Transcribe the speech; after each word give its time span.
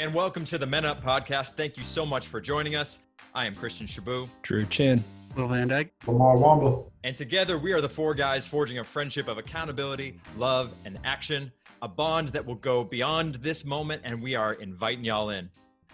And 0.00 0.14
welcome 0.14 0.46
to 0.46 0.56
the 0.56 0.64
Men 0.64 0.86
Up 0.86 1.04
podcast. 1.04 1.56
Thank 1.56 1.76
you 1.76 1.82
so 1.82 2.06
much 2.06 2.28
for 2.28 2.40
joining 2.40 2.74
us. 2.74 3.00
I 3.34 3.44
am 3.44 3.54
Christian 3.54 3.86
Shabu. 3.86 4.30
Drew 4.40 4.64
Chin. 4.64 5.04
Will 5.36 5.46
Van 5.46 5.68
Dyke. 5.68 5.92
Lamar 6.06 6.38
Wamba. 6.38 6.84
And 7.04 7.14
together 7.14 7.58
we 7.58 7.74
are 7.74 7.82
the 7.82 7.88
four 7.90 8.14
guys 8.14 8.46
forging 8.46 8.78
a 8.78 8.84
friendship 8.84 9.28
of 9.28 9.36
accountability, 9.36 10.18
love, 10.38 10.72
and 10.86 10.98
action, 11.04 11.52
a 11.82 11.88
bond 11.88 12.28
that 12.28 12.46
will 12.46 12.54
go 12.54 12.82
beyond 12.82 13.34
this 13.34 13.66
moment, 13.66 14.00
and 14.02 14.22
we 14.22 14.34
are 14.34 14.54
inviting 14.54 15.04
y'all 15.04 15.28
in. 15.28 15.50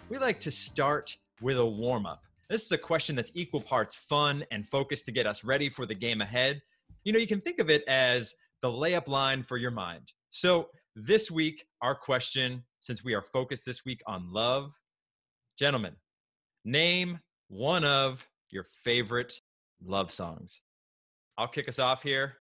We 0.07 0.19
like 0.19 0.39
to 0.39 0.51
start 0.51 1.13
with 1.41 1.57
a 1.57 1.65
warm 1.65 2.05
up. 2.05 2.23
This 2.49 2.63
is 2.63 2.71
a 2.71 2.77
question 2.77 3.13
that's 3.13 3.33
equal 3.33 3.59
parts 3.59 3.93
fun 3.93 4.45
and 4.51 4.65
focused 4.65 5.03
to 5.07 5.11
get 5.11 5.27
us 5.27 5.43
ready 5.43 5.67
for 5.67 5.85
the 5.85 5.95
game 5.95 6.21
ahead. 6.21 6.61
You 7.03 7.11
know, 7.11 7.19
you 7.19 7.27
can 7.27 7.41
think 7.41 7.59
of 7.59 7.69
it 7.69 7.83
as 7.89 8.35
the 8.61 8.69
layup 8.69 9.09
line 9.09 9.43
for 9.43 9.57
your 9.57 9.71
mind. 9.71 10.13
So, 10.29 10.69
this 10.95 11.29
week, 11.29 11.67
our 11.81 11.93
question, 11.93 12.63
since 12.87 13.03
we 13.03 13.13
are 13.13 13.21
focused 13.21 13.65
this 13.65 13.83
week 13.83 14.01
on 14.07 14.31
love, 14.31 14.73
gentlemen, 15.59 15.93
name 16.63 17.19
one 17.49 17.83
of 17.83 18.25
your 18.49 18.63
favorite 18.63 19.41
love 19.85 20.09
songs. 20.09 20.61
I'll 21.37 21.49
kick 21.49 21.67
us 21.67 21.79
off 21.79 22.01
here. 22.01 22.35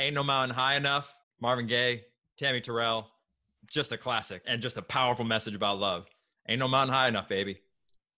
Ain't 0.00 0.16
No 0.16 0.24
Mountain 0.24 0.56
High 0.56 0.74
Enough, 0.74 1.14
Marvin 1.40 1.68
Gaye, 1.68 2.02
Tammy 2.36 2.60
Terrell. 2.60 3.06
Just 3.70 3.92
a 3.92 3.96
classic 3.96 4.42
and 4.48 4.60
just 4.60 4.78
a 4.78 4.82
powerful 4.82 5.24
message 5.24 5.54
about 5.54 5.78
love. 5.78 6.08
Ain't 6.48 6.58
no 6.58 6.66
mountain 6.66 6.92
high 6.92 7.06
enough, 7.06 7.28
baby, 7.28 7.60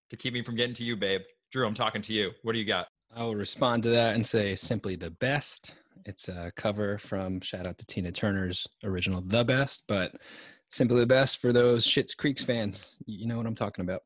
to 0.09 0.17
keep 0.17 0.33
me 0.33 0.43
from 0.43 0.57
getting 0.57 0.75
to 0.77 0.85
you, 0.85 0.97
babe. 0.97 1.21
Drew, 1.53 1.67
I'm 1.67 1.75
talking 1.75 2.01
to 2.01 2.15
you. 2.15 2.31
What 2.43 2.55
do 2.55 2.59
you 2.59 2.65
got? 2.65 2.87
I 3.15 3.23
will 3.25 3.37
respond 3.37 3.83
to 3.83 3.91
that 3.91 4.15
and 4.15 4.27
say 4.27 4.55
simply 4.55 4.97
the 4.97 5.11
best. 5.11 5.75
It's 6.07 6.29
a 6.29 6.53
cover 6.57 6.97
from 6.97 7.41
shout 7.41 7.67
out 7.67 7.77
to 7.79 7.85
Tina 7.85 8.13
Turner's 8.13 8.67
original 8.83 9.21
The 9.21 9.45
Best, 9.45 9.83
but 9.89 10.15
simply 10.71 11.01
the 11.01 11.07
best 11.07 11.41
for 11.41 11.53
those 11.53 11.87
Schitt's 11.87 12.15
Creek's 12.15 12.43
fans. 12.43 12.97
You 13.05 13.27
know 13.27 13.37
what 13.37 13.47
I'm 13.47 13.55
talking 13.55 13.83
about. 13.83 14.03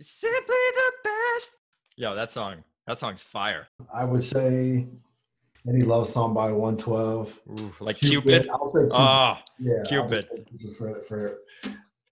Simply 0.00 0.56
the 0.74 0.92
best. 1.04 1.56
Yo, 1.96 2.14
that 2.14 2.30
song. 2.32 2.64
That 2.86 2.98
song's 2.98 3.22
fire. 3.22 3.68
I 3.94 4.04
would 4.04 4.22
say 4.22 4.88
any 5.68 5.82
love 5.82 6.08
song 6.08 6.34
by 6.34 6.50
112. 6.50 7.40
Ooh, 7.50 7.72
like 7.80 7.98
Cupid. 7.98 8.48
I'll 8.50 8.66
say 8.66 8.80
Cupid. 8.80 8.96
Oh, 8.98 9.38
yeah, 9.60 9.82
Cupid. 9.86 10.26
For, 10.76 11.02
for, 11.04 11.38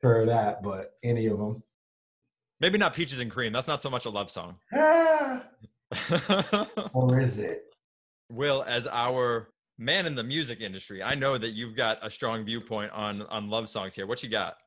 for 0.00 0.27
that, 0.27 0.62
but 0.62 0.94
any 1.02 1.27
of 1.27 1.38
them. 1.38 1.62
maybe 2.61 2.78
not 2.78 2.94
Peaches 2.94 3.20
and 3.20 3.30
Cream. 3.30 3.52
That's 3.52 3.68
not 3.68 3.83
so 3.83 3.91
much 3.91 4.06
a 4.06 4.11
love 4.11 4.30
song. 4.30 4.56
Ah, 4.72 5.44
or 6.92 7.18
is 7.18 7.41
it? 7.41 7.64
Will, 8.30 8.62
as 8.62 8.86
our 8.86 9.48
man 9.81 10.06
in 10.06 10.14
the 10.14 10.23
music 10.23 10.61
industry, 10.61 11.03
I 11.03 11.14
know 11.14 11.39
that 11.39 11.53
you've 11.53 11.75
got 11.75 11.98
a 12.06 12.11
strong 12.11 12.45
viewpoint 12.45 12.92
on 12.92 13.23
on 13.23 13.48
love 13.48 13.69
songs 13.69 13.95
here. 13.95 14.06
What 14.06 14.23
you 14.23 14.28
got? 14.28 14.59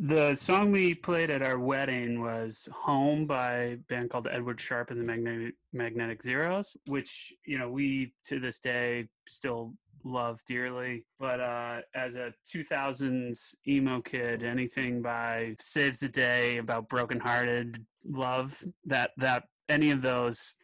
The 0.00 0.36
song 0.36 0.70
we 0.70 0.94
played 0.94 1.28
at 1.28 1.42
our 1.42 1.58
wedding 1.58 2.22
was 2.22 2.68
"Home" 2.72 3.26
by 3.26 3.52
a 3.52 3.76
band 3.88 4.10
called 4.10 4.26
Edward 4.30 4.60
Sharpe 4.60 4.90
and 4.90 5.00
the 5.00 5.04
Magnetic 5.04 5.54
Magnetic 5.72 6.22
Zeros, 6.22 6.76
which 6.86 7.32
you 7.44 7.58
know 7.58 7.70
we 7.70 8.12
to 8.24 8.40
this 8.40 8.58
day 8.58 9.08
still 9.28 9.74
love 10.04 10.40
dearly. 10.46 11.04
But 11.18 11.40
uh, 11.40 11.80
as 11.94 12.14
a 12.14 12.32
2000s 12.54 13.54
emo 13.66 14.00
kid, 14.00 14.44
anything 14.44 15.02
by 15.02 15.56
Saves 15.58 15.98
the 15.98 16.08
Day 16.08 16.58
about 16.58 16.88
brokenhearted 16.88 17.84
love, 18.08 18.62
that 18.86 19.10
that 19.18 19.44
any 19.68 19.90
of 19.90 20.00
those 20.00 20.54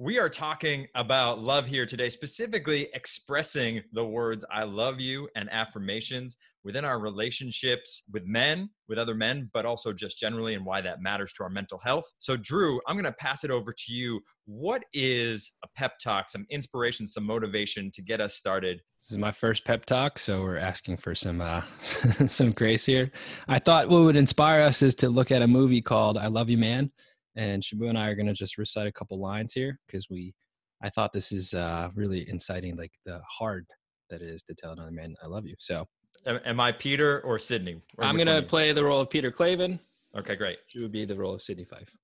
We 0.00 0.20
are 0.20 0.28
talking 0.28 0.86
about 0.94 1.40
love 1.40 1.66
here 1.66 1.84
today, 1.84 2.08
specifically 2.08 2.88
expressing 2.94 3.82
the 3.92 4.04
words 4.04 4.44
I 4.48 4.62
love 4.62 5.00
you 5.00 5.28
and 5.34 5.48
affirmations 5.50 6.36
within 6.62 6.84
our 6.84 7.00
relationships 7.00 8.04
with 8.12 8.24
men, 8.24 8.70
with 8.88 8.96
other 8.96 9.16
men, 9.16 9.50
but 9.52 9.66
also 9.66 9.92
just 9.92 10.16
generally 10.16 10.54
and 10.54 10.64
why 10.64 10.80
that 10.82 11.02
matters 11.02 11.32
to 11.32 11.42
our 11.42 11.50
mental 11.50 11.80
health. 11.80 12.04
So, 12.20 12.36
Drew, 12.36 12.80
I'm 12.86 12.94
going 12.94 13.06
to 13.06 13.12
pass 13.12 13.42
it 13.42 13.50
over 13.50 13.72
to 13.72 13.92
you. 13.92 14.20
What 14.46 14.84
is 14.92 15.50
a 15.64 15.68
pep 15.74 15.98
talk, 15.98 16.30
some 16.30 16.46
inspiration, 16.48 17.08
some 17.08 17.24
motivation 17.24 17.90
to 17.90 18.00
get 18.00 18.20
us 18.20 18.36
started? 18.36 18.80
This 19.02 19.10
is 19.10 19.18
my 19.18 19.32
first 19.32 19.64
pep 19.64 19.84
talk, 19.84 20.20
so 20.20 20.42
we're 20.42 20.58
asking 20.58 20.98
for 20.98 21.16
some 21.16 21.40
uh, 21.40 21.62
some 21.80 22.52
grace 22.52 22.86
here. 22.86 23.10
I 23.48 23.58
thought 23.58 23.88
what 23.88 24.02
would 24.02 24.16
inspire 24.16 24.60
us 24.60 24.80
is 24.80 24.94
to 24.96 25.08
look 25.08 25.32
at 25.32 25.42
a 25.42 25.48
movie 25.48 25.82
called 25.82 26.16
"I 26.16 26.28
Love 26.28 26.50
You, 26.50 26.58
Man," 26.58 26.92
and 27.38 27.62
Shabu 27.62 27.88
and 27.88 27.96
I 27.96 28.08
are 28.08 28.16
going 28.16 28.26
to 28.26 28.34
just 28.34 28.58
recite 28.58 28.88
a 28.88 28.92
couple 28.92 29.18
lines 29.18 29.52
here 29.52 29.78
because 29.86 30.10
we, 30.10 30.34
I 30.82 30.90
thought 30.90 31.12
this 31.12 31.30
is 31.30 31.54
uh, 31.54 31.88
really 31.94 32.28
inciting, 32.28 32.76
like 32.76 32.92
the 33.06 33.20
hard 33.26 33.64
that 34.10 34.20
it 34.20 34.28
is 34.28 34.42
to 34.42 34.54
tell 34.54 34.72
another 34.72 34.90
man 34.90 35.14
I 35.22 35.28
love 35.28 35.46
you. 35.46 35.54
So 35.58 35.86
Am, 36.26 36.40
am 36.44 36.58
I 36.58 36.72
Peter 36.72 37.20
or 37.20 37.38
Sydney? 37.38 37.80
Or 37.96 38.04
I'm 38.04 38.16
going 38.16 38.26
to 38.26 38.42
play 38.42 38.72
the 38.72 38.84
role 38.84 39.00
of 39.00 39.08
Peter 39.08 39.30
Klaven. 39.30 39.78
Okay, 40.16 40.34
great. 40.34 40.58
She 40.66 40.80
would 40.80 40.90
be 40.90 41.04
the 41.04 41.16
role 41.16 41.34
of 41.34 41.40
Sydney 41.40 41.64
Fife. 41.64 41.96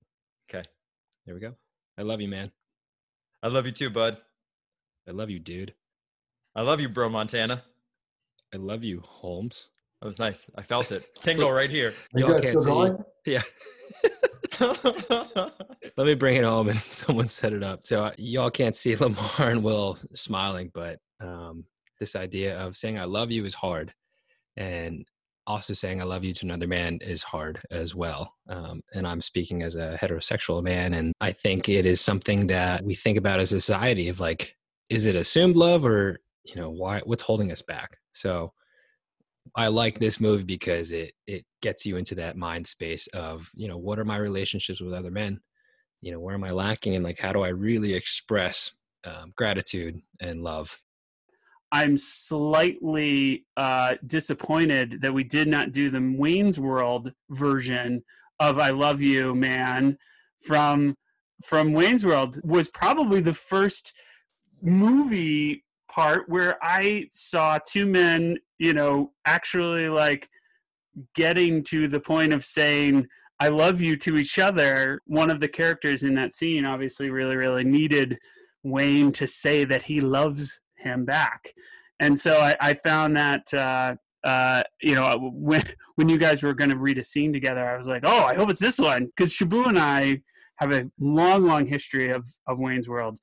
Okay. 0.49 0.63
There 1.25 1.35
we 1.35 1.41
go. 1.41 1.53
I 1.97 2.03
love 2.03 2.21
you, 2.21 2.29
man. 2.29 2.49
I 3.43 3.47
love 3.47 3.65
you 3.65 3.73
too, 3.73 3.89
bud. 3.89 4.19
I 5.07 5.11
love 5.11 5.29
you, 5.29 5.39
dude. 5.39 5.73
I 6.55 6.61
love 6.61 6.79
you, 6.79 6.87
bro, 6.87 7.09
Montana. 7.09 7.63
I 8.53 8.57
love 8.57 8.85
you, 8.85 9.01
Holmes. 9.05 9.69
That 10.01 10.07
was 10.07 10.17
nice. 10.17 10.49
I 10.55 10.61
felt 10.61 10.91
it. 10.91 11.05
Tingle 11.21 11.51
right 11.51 11.69
here. 11.69 11.93
Are 12.13 12.19
you 12.19 12.25
Y'all 12.25 12.35
guys 12.35 12.47
still 12.47 12.61
see. 12.61 12.69
going? 12.69 13.03
Yeah. 13.25 13.41
Let 15.97 16.07
me 16.07 16.13
bring 16.13 16.35
it 16.35 16.43
home 16.43 16.69
and 16.69 16.79
someone 16.91 17.29
set 17.29 17.53
it 17.53 17.63
up. 17.63 17.85
So 17.85 18.05
uh, 18.05 18.11
y'all 18.17 18.51
can't 18.51 18.75
see 18.75 18.95
Lamar 18.95 19.49
and 19.49 19.63
Will 19.63 19.97
smiling, 20.13 20.71
but 20.73 20.99
um, 21.19 21.65
this 21.99 22.15
idea 22.15 22.57
of 22.59 22.75
saying 22.75 22.99
I 22.99 23.05
love 23.05 23.31
you 23.31 23.45
is 23.45 23.53
hard, 23.53 23.93
and 24.57 25.05
also 25.47 25.73
saying 25.73 26.01
I 26.01 26.05
love 26.05 26.23
you 26.23 26.33
to 26.33 26.45
another 26.45 26.67
man 26.67 26.99
is 27.01 27.23
hard 27.23 27.61
as 27.71 27.95
well. 27.95 28.33
Um, 28.49 28.81
and 28.93 29.07
I'm 29.07 29.21
speaking 29.21 29.61
as 29.61 29.75
a 29.75 29.97
heterosexual 30.01 30.63
man, 30.63 30.93
and 30.93 31.13
I 31.21 31.31
think 31.31 31.69
it 31.69 31.85
is 31.85 32.01
something 32.01 32.47
that 32.47 32.83
we 32.83 32.95
think 32.95 33.17
about 33.17 33.39
as 33.39 33.53
a 33.53 33.61
society 33.61 34.09
of 34.09 34.19
like, 34.19 34.55
is 34.89 35.05
it 35.05 35.15
assumed 35.15 35.55
love 35.55 35.85
or 35.85 36.19
you 36.43 36.55
know 36.55 36.69
why? 36.69 37.01
What's 37.05 37.23
holding 37.23 37.51
us 37.51 37.61
back? 37.61 37.97
So. 38.13 38.53
I 39.55 39.67
like 39.67 39.99
this 39.99 40.19
movie 40.19 40.43
because 40.43 40.91
it 40.91 41.13
it 41.27 41.45
gets 41.61 41.85
you 41.85 41.97
into 41.97 42.15
that 42.15 42.37
mind 42.37 42.67
space 42.67 43.07
of 43.07 43.51
you 43.55 43.67
know 43.67 43.77
what 43.77 43.99
are 43.99 44.05
my 44.05 44.17
relationships 44.17 44.81
with 44.81 44.93
other 44.93 45.11
men, 45.11 45.39
you 46.01 46.11
know 46.11 46.19
where 46.19 46.35
am 46.35 46.43
I 46.43 46.51
lacking, 46.51 46.95
and 46.95 47.03
like 47.03 47.19
how 47.19 47.31
do 47.31 47.41
I 47.41 47.49
really 47.49 47.93
express 47.93 48.71
um, 49.05 49.33
gratitude 49.35 50.01
and 50.19 50.41
love. 50.41 50.81
I'm 51.71 51.97
slightly 51.97 53.45
uh, 53.57 53.95
disappointed 54.05 55.01
that 55.01 55.13
we 55.13 55.23
did 55.23 55.47
not 55.47 55.71
do 55.71 55.89
the 55.89 56.15
Wayne's 56.17 56.59
World 56.59 57.13
version 57.29 58.03
of 58.39 58.59
"I 58.59 58.71
Love 58.71 59.01
You, 59.01 59.35
Man" 59.35 59.97
from 60.41 60.95
from 61.43 61.73
Wayne's 61.73 62.05
World. 62.05 62.39
Was 62.43 62.69
probably 62.69 63.21
the 63.21 63.33
first 63.33 63.93
movie 64.61 65.63
part 65.89 66.29
where 66.29 66.57
I 66.61 67.07
saw 67.11 67.57
two 67.57 67.85
men, 67.85 68.37
you 68.59 68.73
know, 68.73 69.11
actually 69.25 69.89
like 69.89 70.29
getting 71.13 71.63
to 71.63 71.87
the 71.87 71.99
point 71.99 72.33
of 72.33 72.45
saying 72.45 73.07
"I 73.39 73.49
love 73.49 73.81
you" 73.81 73.97
to 73.97 74.17
each 74.17 74.39
other. 74.39 75.01
One 75.05 75.29
of 75.29 75.39
the 75.39 75.47
characters 75.47 76.03
in 76.03 76.15
that 76.15 76.33
scene 76.33 76.65
obviously 76.65 77.09
really, 77.09 77.35
really 77.35 77.63
needed 77.63 78.17
Wayne 78.63 79.11
to 79.13 79.27
say 79.27 79.63
that 79.65 79.83
he 79.83 80.01
loves 80.01 80.59
him 80.77 81.05
back. 81.05 81.53
And 81.99 82.17
so 82.19 82.39
I, 82.39 82.55
I 82.59 82.73
found 82.73 83.15
that 83.15 83.53
uh, 83.53 83.95
uh, 84.23 84.63
you 84.81 84.95
know 84.95 85.31
when 85.33 85.63
when 85.95 86.09
you 86.09 86.17
guys 86.17 86.43
were 86.43 86.53
going 86.53 86.71
to 86.71 86.77
read 86.77 86.97
a 86.97 87.03
scene 87.03 87.31
together, 87.31 87.67
I 87.67 87.77
was 87.77 87.87
like, 87.87 88.03
oh, 88.05 88.23
I 88.23 88.35
hope 88.35 88.49
it's 88.49 88.61
this 88.61 88.79
one 88.79 89.05
because 89.05 89.33
Shabu 89.33 89.67
and 89.67 89.79
I 89.79 90.21
have 90.57 90.71
a 90.71 90.89
long, 90.99 91.45
long 91.45 91.65
history 91.65 92.09
of 92.09 92.27
of 92.47 92.59
Wayne's 92.59 92.89
World. 92.89 93.17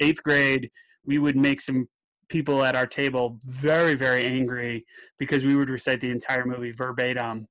Eighth 0.00 0.22
grade, 0.22 0.70
we 1.04 1.18
would 1.18 1.36
make 1.36 1.60
some 1.60 1.88
people 2.28 2.62
at 2.64 2.76
our 2.76 2.86
table 2.86 3.38
very, 3.46 3.94
very 3.94 4.24
angry 4.26 4.84
because 5.18 5.44
we 5.46 5.56
would 5.56 5.70
recite 5.70 6.00
the 6.00 6.10
entire 6.10 6.44
movie 6.44 6.72
verbatim 6.72 7.46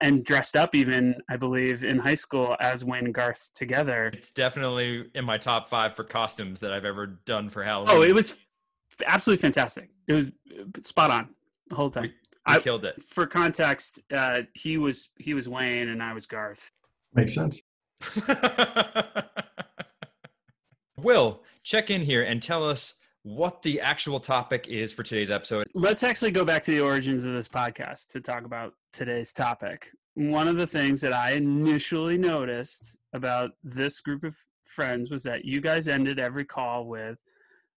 and 0.00 0.24
dressed 0.24 0.54
up 0.54 0.74
even 0.76 1.12
i 1.28 1.36
believe 1.36 1.82
in 1.82 1.98
high 1.98 2.14
school 2.14 2.56
as 2.60 2.84
wayne 2.84 3.04
and 3.04 3.14
garth 3.14 3.50
together 3.52 4.10
It's 4.14 4.30
definitely 4.30 5.06
in 5.16 5.24
my 5.24 5.38
top 5.38 5.68
five 5.68 5.96
for 5.96 6.04
costumes 6.04 6.60
that 6.60 6.72
I've 6.72 6.84
ever 6.84 7.18
done 7.24 7.50
for 7.50 7.64
Halloween. 7.64 7.96
oh 7.96 8.02
it 8.02 8.14
was 8.14 8.38
absolutely 9.06 9.40
fantastic 9.42 9.90
it 10.06 10.12
was 10.12 10.30
spot 10.86 11.10
on 11.10 11.30
the 11.68 11.74
whole 11.74 11.90
time 11.90 12.04
We 12.04 12.12
I- 12.46 12.58
killed 12.60 12.84
it. 12.84 13.02
for 13.02 13.26
context 13.26 14.00
uh 14.14 14.42
he 14.54 14.78
was 14.78 15.10
he 15.18 15.34
was 15.34 15.48
wayne 15.48 15.88
and 15.88 16.00
i 16.02 16.12
was 16.12 16.26
garth 16.26 16.70
Makes 17.14 17.34
sense. 17.34 17.60
Will, 20.96 21.42
check 21.62 21.90
in 21.90 22.02
here 22.02 22.22
and 22.22 22.40
tell 22.42 22.68
us 22.68 22.94
what 23.22 23.62
the 23.62 23.80
actual 23.80 24.18
topic 24.18 24.66
is 24.68 24.92
for 24.92 25.02
today's 25.02 25.30
episode. 25.30 25.66
let's 25.74 26.02
actually 26.02 26.30
go 26.30 26.44
back 26.44 26.62
to 26.64 26.72
the 26.72 26.80
origins 26.80 27.24
of 27.24 27.32
this 27.32 27.48
podcast 27.48 28.08
to 28.08 28.20
talk 28.20 28.44
about 28.44 28.74
today's 28.92 29.32
topic. 29.32 29.88
One 30.14 30.48
of 30.48 30.56
the 30.56 30.66
things 30.66 31.00
that 31.02 31.12
I 31.12 31.32
initially 31.32 32.18
noticed 32.18 32.98
about 33.12 33.52
this 33.62 34.00
group 34.00 34.24
of 34.24 34.36
friends 34.66 35.10
was 35.10 35.22
that 35.22 35.44
you 35.44 35.60
guys 35.60 35.88
ended 35.88 36.18
every 36.18 36.44
call 36.44 36.86
with, 36.86 37.18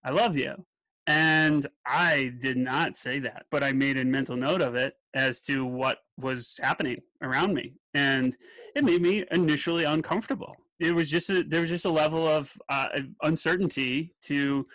I 0.03 0.11
love 0.11 0.35
you. 0.35 0.65
And 1.07 1.67
I 1.85 2.33
did 2.39 2.57
not 2.57 2.97
say 2.97 3.19
that, 3.19 3.45
but 3.51 3.63
I 3.63 3.71
made 3.71 3.97
a 3.97 4.05
mental 4.05 4.35
note 4.35 4.61
of 4.61 4.73
it 4.73 4.95
as 5.13 5.39
to 5.41 5.63
what 5.63 5.99
was 6.17 6.59
happening 6.61 7.01
around 7.21 7.53
me. 7.53 7.75
And 7.93 8.35
it 8.75 8.83
made 8.83 9.01
me 9.01 9.23
initially 9.31 9.83
uncomfortable. 9.83 10.55
It 10.79 10.93
was 10.93 11.09
just 11.09 11.29
a, 11.29 11.43
there 11.43 11.61
was 11.61 11.69
just 11.69 11.85
a 11.85 11.91
level 11.91 12.27
of 12.27 12.51
uh, 12.69 12.87
uncertainty 13.21 14.13
to 14.23 14.65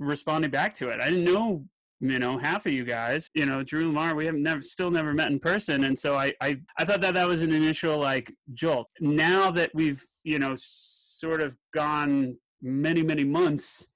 responding 0.00 0.50
back 0.50 0.74
to 0.74 0.88
it. 0.88 1.00
I 1.00 1.10
didn't 1.10 1.24
know, 1.24 1.64
you 2.00 2.18
know, 2.18 2.38
half 2.38 2.66
of 2.66 2.72
you 2.72 2.84
guys, 2.84 3.30
you 3.34 3.46
know, 3.46 3.62
Drew 3.62 3.88
Lamar, 3.88 4.14
we 4.14 4.26
have 4.26 4.34
never, 4.34 4.62
still 4.62 4.90
never 4.90 5.12
met 5.12 5.30
in 5.30 5.38
person. 5.38 5.84
And 5.84 5.96
so 5.96 6.16
I, 6.16 6.32
I, 6.40 6.58
I 6.78 6.84
thought 6.84 7.02
that 7.02 7.14
that 7.14 7.28
was 7.28 7.42
an 7.42 7.52
initial 7.52 7.98
like 7.98 8.32
jolt. 8.54 8.88
Now 9.00 9.50
that 9.52 9.70
we've, 9.74 10.02
you 10.24 10.38
know, 10.38 10.54
sort 10.56 11.42
of 11.42 11.56
gone 11.72 12.38
many, 12.62 13.02
many 13.02 13.24
months 13.24 13.86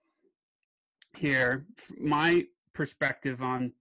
here, 1.16 1.66
my 1.98 2.46
perspective 2.74 3.42
on, 3.42 3.72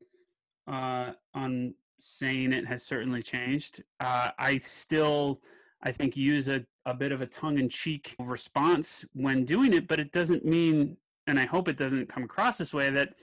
uh, 0.68 1.12
on 1.34 1.74
saying 2.00 2.54
it 2.54 2.66
has 2.66 2.84
certainly 2.84 3.22
changed. 3.22 3.84
Uh, 4.00 4.30
I 4.40 4.58
still, 4.60 5.42
I 5.82 5.92
think, 5.92 6.16
use 6.16 6.48
a, 6.48 6.66
a 6.86 6.94
bit 6.94 7.12
of 7.12 7.22
a 7.22 7.26
tongue 7.26 7.60
in 7.60 7.68
cheek 7.68 8.16
response 8.20 9.04
when 9.14 9.44
doing 9.44 9.74
it, 9.74 9.88
but 9.88 10.00
it 10.00 10.12
doesn't 10.12 10.46
mean 10.46 10.98
and 11.28 11.40
I 11.40 11.46
hope 11.46 11.68
it 11.68 11.78
doesn't 11.78 12.10
come 12.10 12.24
across 12.24 12.58
this 12.58 12.74
way 12.74 12.90
that 12.90 13.16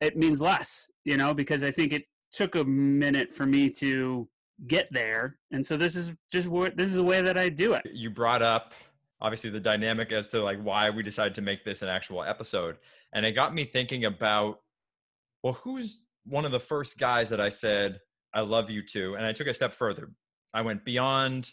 it 0.00 0.16
means 0.16 0.40
less, 0.40 0.90
you 1.04 1.16
know, 1.16 1.34
because 1.34 1.62
I 1.62 1.70
think 1.70 1.92
it 1.92 2.04
took 2.32 2.54
a 2.54 2.64
minute 2.64 3.32
for 3.32 3.46
me 3.46 3.70
to 3.70 4.28
get 4.66 4.88
there. 4.90 5.38
And 5.50 5.64
so 5.64 5.76
this 5.76 5.96
is 5.96 6.12
just 6.32 6.48
what 6.48 6.76
this 6.76 6.88
is 6.88 6.96
the 6.96 7.04
way 7.04 7.22
that 7.22 7.38
I 7.38 7.48
do 7.48 7.74
it. 7.74 7.82
You 7.92 8.10
brought 8.10 8.42
up 8.42 8.74
obviously 9.20 9.50
the 9.50 9.60
dynamic 9.60 10.12
as 10.12 10.28
to 10.28 10.42
like 10.42 10.60
why 10.62 10.90
we 10.90 11.02
decided 11.02 11.34
to 11.34 11.42
make 11.42 11.64
this 11.64 11.82
an 11.82 11.88
actual 11.88 12.22
episode. 12.22 12.76
And 13.12 13.24
it 13.26 13.32
got 13.32 13.54
me 13.54 13.64
thinking 13.64 14.04
about 14.04 14.60
well, 15.42 15.54
who's 15.54 16.02
one 16.24 16.44
of 16.44 16.52
the 16.52 16.60
first 16.60 16.98
guys 16.98 17.28
that 17.28 17.40
I 17.40 17.48
said 17.48 18.00
I 18.34 18.40
love 18.40 18.70
you 18.70 18.82
to? 18.82 19.14
And 19.14 19.24
I 19.24 19.32
took 19.32 19.46
a 19.46 19.54
step 19.54 19.74
further. 19.74 20.10
I 20.52 20.62
went 20.62 20.84
beyond 20.84 21.52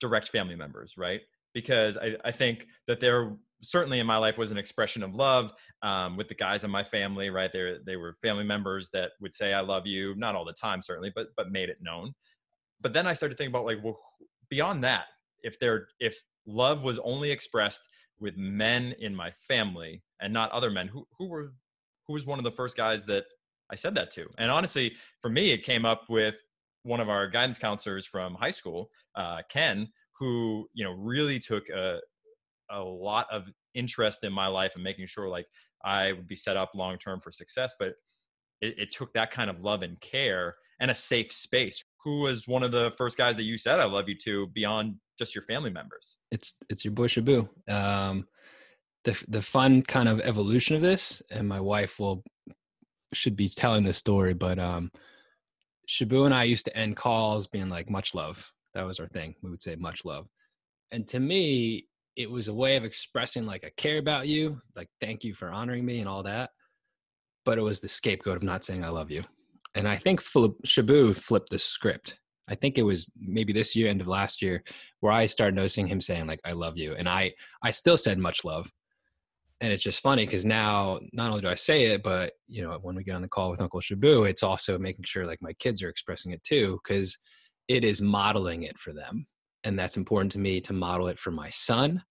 direct 0.00 0.28
family 0.28 0.56
members, 0.56 0.96
right? 0.96 1.20
Because 1.56 1.96
I, 1.96 2.16
I 2.22 2.32
think 2.32 2.66
that 2.86 3.00
there 3.00 3.34
certainly 3.62 3.98
in 3.98 4.06
my 4.06 4.18
life 4.18 4.36
was 4.36 4.50
an 4.50 4.58
expression 4.58 5.02
of 5.02 5.14
love 5.14 5.52
um, 5.82 6.18
with 6.18 6.28
the 6.28 6.34
guys 6.34 6.64
in 6.64 6.70
my 6.70 6.84
family 6.84 7.30
right? 7.30 7.50
They 7.50 7.76
they 7.84 7.96
were 7.96 8.16
family 8.22 8.44
members 8.44 8.90
that 8.90 9.12
would 9.20 9.34
say 9.34 9.54
i 9.54 9.60
love 9.60 9.86
you 9.86 10.14
not 10.16 10.34
all 10.34 10.44
the 10.44 10.52
time 10.52 10.82
certainly 10.82 11.12
but 11.14 11.28
but 11.36 11.50
made 11.50 11.68
it 11.68 11.78
known. 11.80 12.14
But 12.80 12.92
then 12.92 13.06
i 13.06 13.12
started 13.12 13.36
thinking 13.38 13.52
about 13.52 13.64
like 13.64 13.82
well 13.82 13.98
beyond 14.50 14.84
that 14.84 15.06
if 15.42 15.58
there 15.58 15.88
if 16.00 16.22
love 16.46 16.84
was 16.84 16.98
only 17.00 17.30
expressed 17.30 17.82
with 18.20 18.36
men 18.36 18.94
in 18.98 19.14
my 19.14 19.30
family 19.30 20.02
and 20.20 20.32
not 20.32 20.50
other 20.52 20.70
men 20.70 20.88
who 20.88 21.06
who 21.18 21.26
were 21.26 21.52
who 22.06 22.12
was 22.12 22.26
one 22.26 22.38
of 22.38 22.44
the 22.44 22.50
first 22.50 22.76
guys 22.76 23.04
that 23.04 23.24
i 23.70 23.74
said 23.74 23.94
that 23.94 24.10
to? 24.12 24.28
And 24.38 24.50
honestly 24.50 24.94
for 25.20 25.30
me 25.30 25.50
it 25.52 25.64
came 25.64 25.84
up 25.84 26.04
with 26.08 26.36
one 26.82 27.00
of 27.00 27.08
our 27.08 27.26
guidance 27.26 27.58
counselors 27.58 28.06
from 28.06 28.34
high 28.34 28.50
school 28.50 28.90
uh, 29.16 29.42
ken 29.48 29.88
who 30.18 30.68
you 30.74 30.84
know 30.84 30.92
really 30.92 31.38
took 31.38 31.68
a, 31.68 31.98
a 32.70 32.80
lot 32.80 33.26
of 33.30 33.44
interest 33.74 34.24
in 34.24 34.32
my 34.32 34.46
life 34.46 34.72
and 34.74 34.84
making 34.84 35.06
sure 35.06 35.28
like 35.28 35.46
I 35.84 36.12
would 36.12 36.26
be 36.26 36.36
set 36.36 36.56
up 36.56 36.72
long 36.74 36.98
term 36.98 37.20
for 37.20 37.30
success. 37.30 37.74
But 37.78 37.94
it, 38.60 38.74
it, 38.78 38.92
took 38.92 39.12
that 39.12 39.30
kind 39.30 39.50
of 39.50 39.60
love 39.60 39.82
and 39.82 40.00
care 40.00 40.54
and 40.80 40.90
a 40.90 40.94
safe 40.94 41.30
space. 41.32 41.84
Who 42.04 42.20
was 42.20 42.48
one 42.48 42.62
of 42.62 42.72
the 42.72 42.90
first 42.96 43.18
guys 43.18 43.36
that 43.36 43.44
you 43.44 43.58
said 43.58 43.80
I 43.80 43.84
love 43.84 44.08
you 44.08 44.16
to 44.24 44.46
beyond 44.48 44.94
just 45.18 45.34
your 45.34 45.42
family 45.42 45.70
members? 45.70 46.16
It's 46.32 46.54
it's 46.70 46.84
your 46.84 46.92
boy 46.92 47.08
Shabu. 47.08 47.48
Um, 47.68 48.26
the 49.04 49.22
the 49.28 49.42
fun 49.42 49.82
kind 49.82 50.08
of 50.08 50.20
evolution 50.20 50.74
of 50.74 50.82
this, 50.82 51.22
and 51.30 51.48
my 51.48 51.60
wife 51.60 51.98
will 51.98 52.24
should 53.12 53.36
be 53.36 53.48
telling 53.48 53.84
this 53.84 53.98
story, 53.98 54.34
but 54.34 54.58
um, 54.58 54.90
Shabu 55.88 56.24
and 56.24 56.34
I 56.34 56.44
used 56.44 56.64
to 56.66 56.76
end 56.76 56.96
calls 56.96 57.46
being 57.46 57.68
like 57.68 57.88
much 57.88 58.14
love. 58.14 58.52
That 58.76 58.86
was 58.86 59.00
our 59.00 59.08
thing. 59.08 59.34
We 59.42 59.50
would 59.50 59.62
say 59.62 59.74
much 59.76 60.04
love. 60.04 60.28
And 60.92 61.08
to 61.08 61.18
me, 61.18 61.88
it 62.14 62.30
was 62.30 62.48
a 62.48 62.54
way 62.54 62.76
of 62.76 62.84
expressing 62.84 63.46
like 63.46 63.64
I 63.64 63.70
care 63.78 63.96
about 63.96 64.28
you, 64.28 64.60
like 64.76 64.88
thank 65.00 65.24
you 65.24 65.34
for 65.34 65.50
honoring 65.50 65.86
me 65.86 66.00
and 66.00 66.08
all 66.08 66.22
that. 66.24 66.50
But 67.46 67.56
it 67.56 67.62
was 67.62 67.80
the 67.80 67.88
scapegoat 67.88 68.36
of 68.36 68.42
not 68.42 68.64
saying 68.64 68.84
I 68.84 68.90
love 68.90 69.10
you. 69.10 69.24
And 69.74 69.88
I 69.88 69.96
think 69.96 70.20
Flip, 70.20 70.52
Shabu 70.66 71.16
flipped 71.16 71.48
the 71.48 71.58
script. 71.58 72.18
I 72.48 72.54
think 72.54 72.76
it 72.76 72.82
was 72.82 73.10
maybe 73.16 73.54
this 73.54 73.74
year, 73.74 73.88
end 73.88 74.02
of 74.02 74.08
last 74.08 74.42
year, 74.42 74.62
where 75.00 75.12
I 75.12 75.24
started 75.24 75.56
noticing 75.56 75.86
him 75.86 76.02
saying 76.02 76.26
like 76.26 76.40
I 76.44 76.52
love 76.52 76.76
you, 76.76 76.94
and 76.94 77.08
I 77.08 77.32
I 77.62 77.70
still 77.70 77.96
said 77.96 78.18
much 78.18 78.44
love. 78.44 78.70
And 79.62 79.72
it's 79.72 79.82
just 79.82 80.02
funny 80.02 80.26
because 80.26 80.44
now 80.44 81.00
not 81.14 81.30
only 81.30 81.40
do 81.40 81.48
I 81.48 81.54
say 81.54 81.86
it, 81.86 82.02
but 82.02 82.34
you 82.46 82.62
know 82.62 82.78
when 82.82 82.94
we 82.94 83.04
get 83.04 83.16
on 83.16 83.22
the 83.22 83.28
call 83.28 83.50
with 83.50 83.62
Uncle 83.62 83.80
Shabu, 83.80 84.28
it's 84.28 84.42
also 84.42 84.78
making 84.78 85.06
sure 85.06 85.26
like 85.26 85.40
my 85.40 85.54
kids 85.54 85.82
are 85.82 85.88
expressing 85.88 86.32
it 86.32 86.44
too 86.44 86.78
because 86.84 87.18
it 87.68 87.84
is 87.84 88.00
modeling 88.00 88.62
it 88.62 88.78
for 88.78 88.92
them 88.92 89.26
and 89.64 89.78
that's 89.78 89.96
important 89.96 90.32
to 90.32 90.38
me 90.38 90.60
to 90.60 90.72
model 90.72 91.08
it 91.08 91.18
for 91.18 91.30
my 91.30 91.50
son 91.50 92.02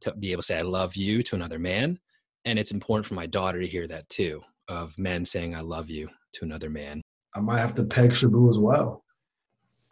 to 0.00 0.14
be 0.14 0.32
able 0.32 0.42
to 0.42 0.46
say 0.46 0.58
i 0.58 0.62
love 0.62 0.96
you 0.96 1.22
to 1.22 1.34
another 1.34 1.58
man 1.58 1.98
and 2.44 2.58
it's 2.58 2.72
important 2.72 3.06
for 3.06 3.14
my 3.14 3.26
daughter 3.26 3.60
to 3.60 3.66
hear 3.66 3.86
that 3.86 4.08
too 4.08 4.42
of 4.68 4.98
men 4.98 5.24
saying 5.24 5.54
i 5.54 5.60
love 5.60 5.90
you 5.90 6.08
to 6.32 6.44
another 6.44 6.70
man. 6.70 7.00
I 7.34 7.40
might 7.40 7.60
have 7.60 7.74
to 7.76 7.84
peg 7.84 8.10
shabu 8.10 8.48
as 8.48 8.58
well. 8.58 9.04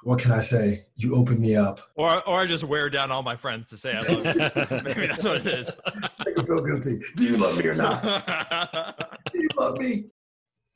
What 0.03 0.19
can 0.19 0.33
i 0.33 0.41
say? 0.41 0.85
You 0.97 1.15
open 1.15 1.41
me 1.41 1.57
up. 1.57 1.81
Or 1.95 2.27
or 2.29 2.41
i 2.41 2.47
just 2.47 2.65
wear 2.65 2.89
down 2.89 3.11
all 3.11 3.23
my 3.23 3.37
friends 3.37 3.69
to 3.69 3.77
say 3.77 3.95
i 3.95 4.01
love 4.01 4.25
you. 4.25 4.83
Maybe 4.85 5.07
that's 5.07 5.25
what 5.25 5.47
it 5.47 5.47
is. 5.47 5.79
Make 6.25 6.37
them 6.37 6.47
feel 6.47 6.63
guilty. 6.63 7.01
Do 7.17 7.25
you 7.25 7.37
love 7.37 7.59
me 7.59 7.67
or 7.67 7.75
not? 7.75 8.03
Do 9.33 9.41
you 9.41 9.49
love 9.57 9.79
me? 9.79 10.11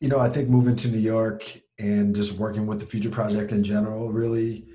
You 0.00 0.08
know 0.08 0.18
i 0.18 0.28
think 0.28 0.48
moving 0.48 0.76
to 0.76 0.88
new 0.88 0.98
york 0.98 1.50
and 1.78 2.14
just 2.14 2.38
working 2.38 2.66
with 2.66 2.80
the 2.80 2.86
future 2.86 3.10
project 3.10 3.52
in 3.52 3.64
general 3.64 4.12
really 4.12 4.66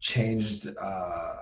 changed 0.00 0.68
uh, 0.80 1.36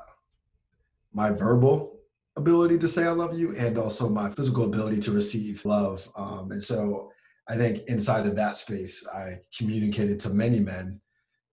my 1.12 1.30
verbal 1.30 1.98
ability 2.36 2.78
to 2.78 2.88
say 2.88 3.04
I 3.04 3.10
love 3.10 3.38
you 3.38 3.54
and 3.56 3.78
also 3.78 4.08
my 4.08 4.30
physical 4.30 4.64
ability 4.64 5.00
to 5.00 5.12
receive 5.12 5.64
love. 5.64 6.06
Um, 6.16 6.52
and 6.52 6.62
so 6.62 7.10
I 7.48 7.56
think 7.56 7.84
inside 7.88 8.26
of 8.26 8.36
that 8.36 8.56
space, 8.56 9.06
I 9.08 9.40
communicated 9.56 10.20
to 10.20 10.30
many 10.30 10.60
men, 10.60 11.00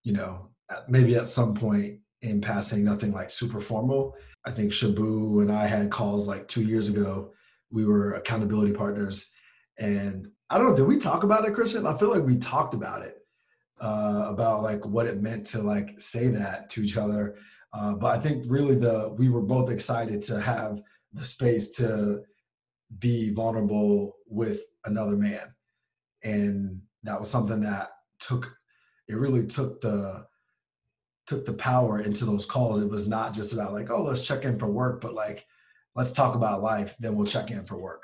you 0.04 0.14
know, 0.14 0.50
maybe 0.88 1.16
at 1.16 1.28
some 1.28 1.56
point 1.56 2.00
in 2.22 2.42
passing, 2.42 2.84
nothing 2.84 3.14
like 3.14 3.30
super 3.30 3.60
formal. 3.60 4.16
I 4.46 4.52
think 4.52 4.72
Shabu 4.72 5.42
and 5.42 5.52
I 5.52 5.68
had 5.68 5.90
calls 5.90 6.28
like 6.28 6.48
two 6.48 6.64
years 6.64 6.90
ago. 6.90 7.32
We 7.72 7.86
were 7.86 8.14
accountability 8.14 8.74
partners. 8.74 9.32
And 9.80 10.28
I 10.50 10.58
don't 10.58 10.70
know, 10.70 10.76
did 10.76 10.88
we 10.88 10.98
talk 10.98 11.24
about 11.24 11.48
it, 11.48 11.54
Christian? 11.54 11.88
I 11.88 11.98
feel 11.98 12.10
like 12.10 12.24
we 12.24 12.38
talked 12.38 12.74
about 12.74 13.02
it 13.02 13.25
uh, 13.80 14.28
about 14.30 14.64
like 14.64 14.86
what 14.86 15.06
it 15.06 15.22
meant 15.22 15.46
to 15.48 15.62
like 15.62 16.00
say 16.00 16.28
that 16.28 16.70
to 16.70 16.84
each 16.84 16.98
other. 16.98 17.36
Uh, 17.74 17.94
but 17.94 18.18
I 18.18 18.22
think 18.22 18.46
really 18.48 18.76
the 18.76 19.14
we 19.18 19.30
were 19.30 19.42
both 19.42 19.70
excited 19.70 20.22
to 20.24 20.40
have 20.40 20.82
the 21.14 21.26
space 21.26 21.76
to 21.78 22.24
be 23.00 23.34
vulnerable 23.34 24.16
with 24.28 24.62
another 24.86 25.18
man, 25.18 25.54
and 26.24 26.82
that 27.04 27.20
was 27.20 27.30
something 27.30 27.62
that 27.62 27.90
took 28.20 28.56
it 29.08 29.16
really 29.16 29.46
took 29.46 29.82
the 29.82 30.26
took 31.28 31.46
the 31.46 31.54
power 31.54 32.00
into 32.00 32.24
those 32.26 32.46
calls. 32.46 32.82
It 32.82 32.90
was 32.90 33.08
not 33.08 33.34
just 33.34 33.54
about 33.54 33.74
like 33.74 33.90
oh 33.90 34.04
let's 34.04 34.26
check 34.26 34.46
in 34.46 34.58
for 34.58 34.68
work, 34.68 35.02
but 35.02 35.14
like 35.14 35.46
let's 35.96 36.12
talk 36.12 36.36
about 36.36 36.62
life, 36.62 36.96
then 37.00 37.16
we'll 37.16 37.26
check 37.26 37.52
in 37.52 37.66
for 37.66 37.78
work. 37.78 38.04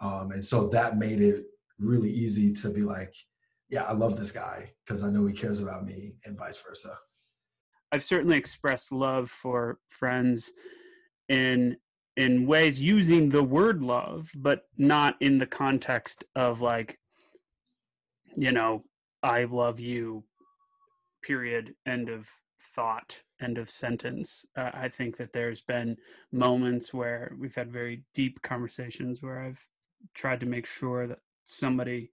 Um, 0.00 0.32
and 0.32 0.44
so 0.44 0.68
that 0.68 0.98
made 0.98 1.22
it 1.22 1.44
really 1.78 2.10
easy 2.10 2.52
to 2.52 2.70
be 2.70 2.82
like 2.82 3.14
yeah, 3.72 3.84
I 3.84 3.94
love 3.94 4.18
this 4.18 4.30
guy 4.30 4.70
because 4.84 5.02
I 5.02 5.10
know 5.10 5.24
he 5.24 5.32
cares 5.32 5.60
about 5.60 5.86
me 5.86 6.12
and 6.26 6.36
vice 6.36 6.60
versa. 6.60 6.94
I've 7.90 8.02
certainly 8.02 8.36
expressed 8.36 8.92
love 8.92 9.30
for 9.30 9.78
friends 9.88 10.52
in 11.28 11.78
in 12.18 12.46
ways 12.46 12.82
using 12.82 13.30
the 13.30 13.42
word 13.42 13.82
love, 13.82 14.30
but 14.36 14.64
not 14.76 15.16
in 15.20 15.38
the 15.38 15.46
context 15.46 16.24
of 16.36 16.60
like, 16.60 16.98
you 18.36 18.52
know, 18.52 18.84
I 19.22 19.44
love 19.44 19.80
you, 19.80 20.24
period, 21.22 21.74
end 21.86 22.10
of 22.10 22.28
thought, 22.60 23.18
end 23.40 23.56
of 23.56 23.70
sentence. 23.70 24.44
Uh, 24.54 24.70
I 24.74 24.90
think 24.90 25.16
that 25.16 25.32
there's 25.32 25.62
been 25.62 25.96
moments 26.30 26.92
where 26.92 27.34
we've 27.40 27.54
had 27.54 27.72
very 27.72 28.04
deep 28.12 28.42
conversations 28.42 29.22
where 29.22 29.40
I've 29.42 29.66
tried 30.12 30.40
to 30.40 30.46
make 30.46 30.66
sure 30.66 31.06
that 31.06 31.20
somebody 31.44 32.10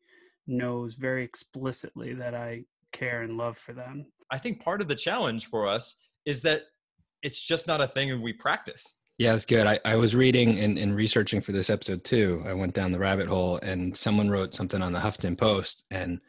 knows 0.50 0.96
very 0.96 1.24
explicitly 1.24 2.14
that 2.16 2.36
I 2.36 2.66
care 2.92 3.22
and 3.22 3.38
love 3.38 3.58
for 3.58 3.74
them. 3.74 4.06
I 4.32 4.38
think 4.38 4.64
part 4.64 4.82
of 4.82 4.88
the 4.88 4.96
challenge 4.96 5.48
for 5.48 5.68
us 5.68 5.96
is 6.26 6.42
that 6.42 6.64
it's 7.24 7.40
just 7.40 7.68
not 7.68 7.82
a 7.82 7.88
thing 7.88 8.12
and 8.12 8.22
we 8.22 8.34
practice. 8.34 8.96
Yeah, 9.18 9.34
it's 9.34 9.46
good. 9.46 9.68
I, 9.68 9.80
I 9.84 9.96
was 9.98 10.16
reading 10.16 10.60
and, 10.60 10.78
and 10.78 10.96
researching 10.96 11.42
for 11.42 11.52
this 11.52 11.70
episode 11.70 12.04
too. 12.06 12.42
I 12.46 12.54
went 12.54 12.74
down 12.74 12.92
the 12.92 13.00
rabbit 13.00 13.28
hole 13.28 13.60
and 13.62 13.96
someone 13.96 14.30
wrote 14.30 14.54
something 14.54 14.82
on 14.82 14.94
the 14.94 15.00
Huffington 15.00 15.38
Post 15.38 15.84
and 15.92 16.22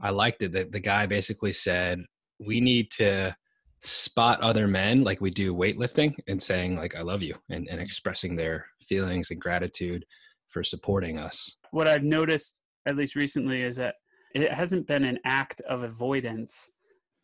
I 0.00 0.10
liked 0.10 0.42
it. 0.42 0.52
that 0.52 0.70
the 0.70 0.80
guy 0.80 1.06
basically 1.06 1.52
said, 1.52 2.04
we 2.38 2.60
need 2.60 2.92
to 2.92 3.36
spot 3.82 4.40
other 4.40 4.68
men 4.68 5.02
like 5.02 5.20
we 5.20 5.30
do 5.30 5.54
weightlifting 5.54 6.14
and 6.28 6.40
saying 6.40 6.76
like, 6.76 6.94
I 6.94 7.02
love 7.02 7.22
you 7.22 7.34
and, 7.50 7.66
and 7.68 7.80
expressing 7.80 8.36
their 8.36 8.66
feelings 8.82 9.32
and 9.32 9.40
gratitude 9.40 10.04
for 10.48 10.62
supporting 10.62 11.18
us. 11.18 11.56
What 11.72 11.88
I've 11.88 12.04
noticed 12.04 12.62
at 12.88 12.96
least 12.96 13.14
recently, 13.14 13.62
is 13.62 13.76
that 13.76 13.96
it 14.34 14.52
hasn't 14.52 14.86
been 14.86 15.04
an 15.04 15.18
act 15.24 15.60
of 15.62 15.82
avoidance 15.82 16.70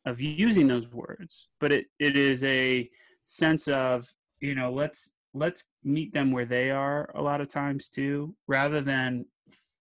of 0.06 0.20
using 0.20 0.66
those 0.66 0.88
words, 0.92 1.48
but 1.60 1.72
it, 1.72 1.86
it 1.98 2.16
is 2.16 2.44
a 2.44 2.88
sense 3.24 3.68
of, 3.68 4.06
you 4.40 4.54
know, 4.54 4.70
let's 4.70 5.12
let's 5.32 5.64
meet 5.82 6.12
them 6.12 6.30
where 6.30 6.44
they 6.44 6.70
are 6.70 7.10
a 7.14 7.22
lot 7.22 7.40
of 7.40 7.48
times 7.48 7.88
too, 7.88 8.34
rather 8.46 8.80
than 8.80 9.24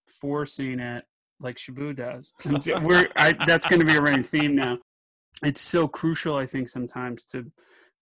forcing 0.07 0.79
it 0.79 1.05
like 1.39 1.57
Shabu 1.57 1.95
does. 1.95 2.33
We're, 2.83 3.09
I, 3.15 3.35
that's 3.45 3.67
going 3.67 3.81
to 3.81 3.85
be 3.85 3.95
a 3.95 4.01
running 4.01 4.23
theme 4.23 4.55
now. 4.55 4.79
It's 5.43 5.61
so 5.61 5.87
crucial, 5.87 6.37
I 6.37 6.45
think, 6.45 6.69
sometimes 6.69 7.23
to 7.25 7.51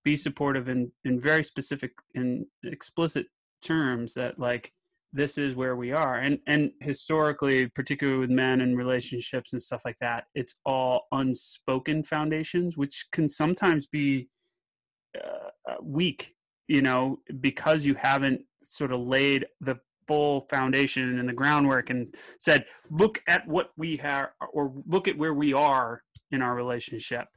be 0.03 0.15
supportive 0.15 0.69
in 0.69 0.91
in 1.05 1.19
very 1.19 1.43
specific 1.43 1.91
and 2.15 2.45
explicit 2.63 3.27
terms 3.61 4.13
that 4.13 4.39
like 4.39 4.71
this 5.13 5.37
is 5.37 5.55
where 5.55 5.75
we 5.75 5.91
are. 5.91 6.17
And 6.17 6.39
and 6.47 6.71
historically 6.79 7.67
particularly 7.67 8.19
with 8.19 8.29
men 8.29 8.61
and 8.61 8.77
relationships 8.77 9.53
and 9.53 9.61
stuff 9.61 9.81
like 9.85 9.97
that 9.99 10.25
it's 10.35 10.55
all 10.65 11.07
unspoken 11.11 12.03
foundations 12.03 12.77
which 12.77 13.07
can 13.11 13.29
sometimes 13.29 13.87
be 13.87 14.29
uh, 15.17 15.49
uh 15.69 15.75
weak 15.81 16.33
you 16.67 16.81
know 16.81 17.17
because 17.39 17.85
you 17.85 17.95
haven't 17.95 18.41
sort 18.63 18.91
of 18.91 19.01
laid 19.01 19.45
the 19.59 19.75
full 20.07 20.41
foundation 20.49 21.19
and 21.19 21.29
the 21.29 21.33
groundwork 21.33 21.89
and 21.89 22.15
said 22.39 22.65
look 22.89 23.21
at 23.27 23.47
what 23.47 23.71
we 23.77 23.97
have 23.97 24.29
or 24.53 24.73
look 24.87 25.07
at 25.07 25.17
where 25.17 25.33
we 25.33 25.53
are 25.53 26.01
in 26.31 26.41
our 26.41 26.55
relationship 26.55 27.27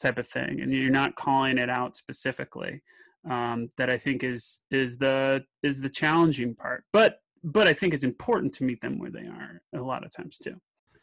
type 0.00 0.18
of 0.18 0.26
thing. 0.26 0.60
And 0.60 0.72
you're 0.72 0.90
not 0.90 1.16
calling 1.16 1.58
it 1.58 1.70
out 1.70 1.96
specifically 1.96 2.82
um, 3.28 3.70
that 3.76 3.90
I 3.90 3.98
think 3.98 4.24
is 4.24 4.60
is 4.70 4.98
the 4.98 5.44
is 5.62 5.80
the 5.80 5.90
challenging 5.90 6.54
part. 6.54 6.84
But 6.92 7.20
but 7.42 7.66
I 7.66 7.72
think 7.72 7.94
it's 7.94 8.04
important 8.04 8.54
to 8.54 8.64
meet 8.64 8.80
them 8.80 8.98
where 8.98 9.10
they 9.10 9.26
are 9.26 9.62
a 9.74 9.82
lot 9.82 10.04
of 10.04 10.14
times 10.14 10.38
too. 10.38 10.60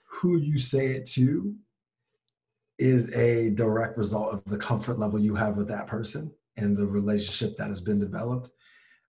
Who 0.09 0.37
you 0.37 0.57
say 0.57 0.87
it 0.87 1.05
to 1.11 1.55
is 2.79 3.13
a 3.13 3.49
direct 3.51 3.97
result 3.97 4.33
of 4.33 4.43
the 4.45 4.57
comfort 4.57 4.99
level 4.99 5.19
you 5.19 5.35
have 5.35 5.57
with 5.57 5.67
that 5.67 5.87
person 5.87 6.31
and 6.57 6.77
the 6.77 6.85
relationship 6.85 7.57
that 7.57 7.69
has 7.69 7.81
been 7.81 7.99
developed. 7.99 8.49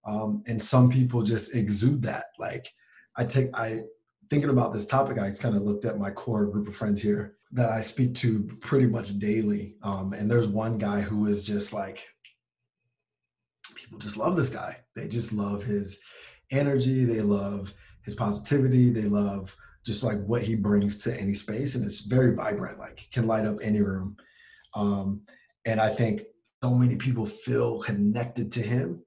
Um, 0.04 0.42
and 0.46 0.60
some 0.60 0.90
people 0.90 1.22
just 1.22 1.54
exude 1.54 2.02
that. 2.02 2.26
Like 2.38 2.68
I 3.16 3.24
take 3.24 3.54
I 3.54 3.82
thinking 4.30 4.50
about 4.50 4.72
this 4.72 4.86
topic, 4.86 5.18
I 5.18 5.30
kind 5.30 5.56
of 5.56 5.62
looked 5.62 5.84
at 5.84 5.98
my 5.98 6.10
core 6.10 6.46
group 6.46 6.68
of 6.68 6.76
friends 6.76 7.00
here 7.00 7.36
that 7.52 7.70
I 7.70 7.80
speak 7.80 8.14
to 8.16 8.44
pretty 8.60 8.86
much 8.86 9.18
daily. 9.18 9.76
Um, 9.82 10.12
and 10.12 10.30
there's 10.30 10.48
one 10.48 10.76
guy 10.76 11.00
who 11.00 11.26
is 11.26 11.46
just 11.46 11.72
like 11.72 12.06
people 13.78 13.98
just 13.98 14.16
love 14.16 14.36
this 14.36 14.50
guy. 14.50 14.78
They 14.94 15.08
just 15.08 15.32
love 15.32 15.62
his 15.64 16.00
energy. 16.50 17.04
They 17.04 17.20
love 17.20 17.72
his 18.02 18.14
positivity. 18.14 18.90
They 18.90 19.04
love 19.04 19.56
just 19.86 20.02
like 20.02 20.22
what 20.24 20.42
he 20.42 20.54
brings 20.54 21.02
to 21.04 21.18
any 21.18 21.34
space. 21.34 21.74
And 21.74 21.84
it's 21.84 22.00
very 22.00 22.34
vibrant, 22.34 22.78
like 22.78 23.08
can 23.12 23.26
light 23.26 23.46
up 23.46 23.56
any 23.62 23.80
room. 23.80 24.16
Um, 24.74 25.22
and 25.64 25.80
I 25.80 25.90
think 25.90 26.22
so 26.62 26.74
many 26.74 26.96
people 26.96 27.24
feel 27.24 27.80
connected 27.80 28.50
to 28.52 28.62
him 28.62 29.02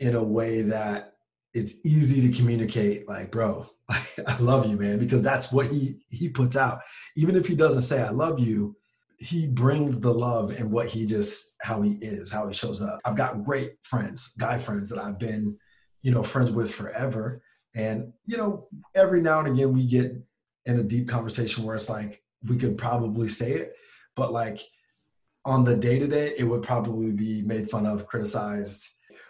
in 0.00 0.14
a 0.14 0.22
way 0.22 0.62
that 0.62 1.12
it's 1.54 1.84
easy 1.86 2.20
to 2.20 2.36
communicate 2.36 3.08
like 3.08 3.30
bro 3.30 3.66
i 3.88 4.36
love 4.40 4.66
you 4.66 4.76
man 4.76 4.98
because 4.98 5.22
that's 5.22 5.50
what 5.50 5.66
he 5.68 5.96
he 6.10 6.28
puts 6.28 6.54
out 6.54 6.80
even 7.16 7.34
if 7.34 7.46
he 7.46 7.54
doesn't 7.54 7.80
say 7.80 8.02
i 8.02 8.10
love 8.10 8.38
you 8.38 8.76
he 9.18 9.46
brings 9.46 10.00
the 10.00 10.12
love 10.12 10.50
and 10.50 10.70
what 10.70 10.88
he 10.88 11.06
just 11.06 11.54
how 11.62 11.80
he 11.82 11.92
is, 11.94 12.30
how 12.30 12.46
he 12.46 12.52
shows 12.52 12.82
up. 12.82 13.00
I've 13.04 13.16
got 13.16 13.44
great 13.44 13.72
friends, 13.82 14.34
guy 14.38 14.58
friends 14.58 14.90
that 14.90 14.98
I've 14.98 15.18
been, 15.18 15.56
you 16.02 16.12
know, 16.12 16.22
friends 16.22 16.52
with 16.52 16.72
forever. 16.72 17.42
And, 17.74 18.12
you 18.26 18.36
know, 18.36 18.68
every 18.94 19.20
now 19.20 19.40
and 19.40 19.48
again 19.48 19.72
we 19.72 19.86
get 19.86 20.12
in 20.66 20.80
a 20.80 20.82
deep 20.82 21.08
conversation 21.08 21.64
where 21.64 21.76
it's 21.76 21.88
like 21.88 22.22
we 22.46 22.56
could 22.56 22.76
probably 22.76 23.28
say 23.28 23.52
it, 23.52 23.74
but 24.14 24.32
like 24.32 24.60
on 25.44 25.64
the 25.64 25.76
day 25.76 25.98
to 25.98 26.06
day, 26.06 26.34
it 26.36 26.44
would 26.44 26.62
probably 26.62 27.12
be 27.12 27.42
made 27.42 27.70
fun 27.70 27.86
of, 27.86 28.06
criticized. 28.06 28.88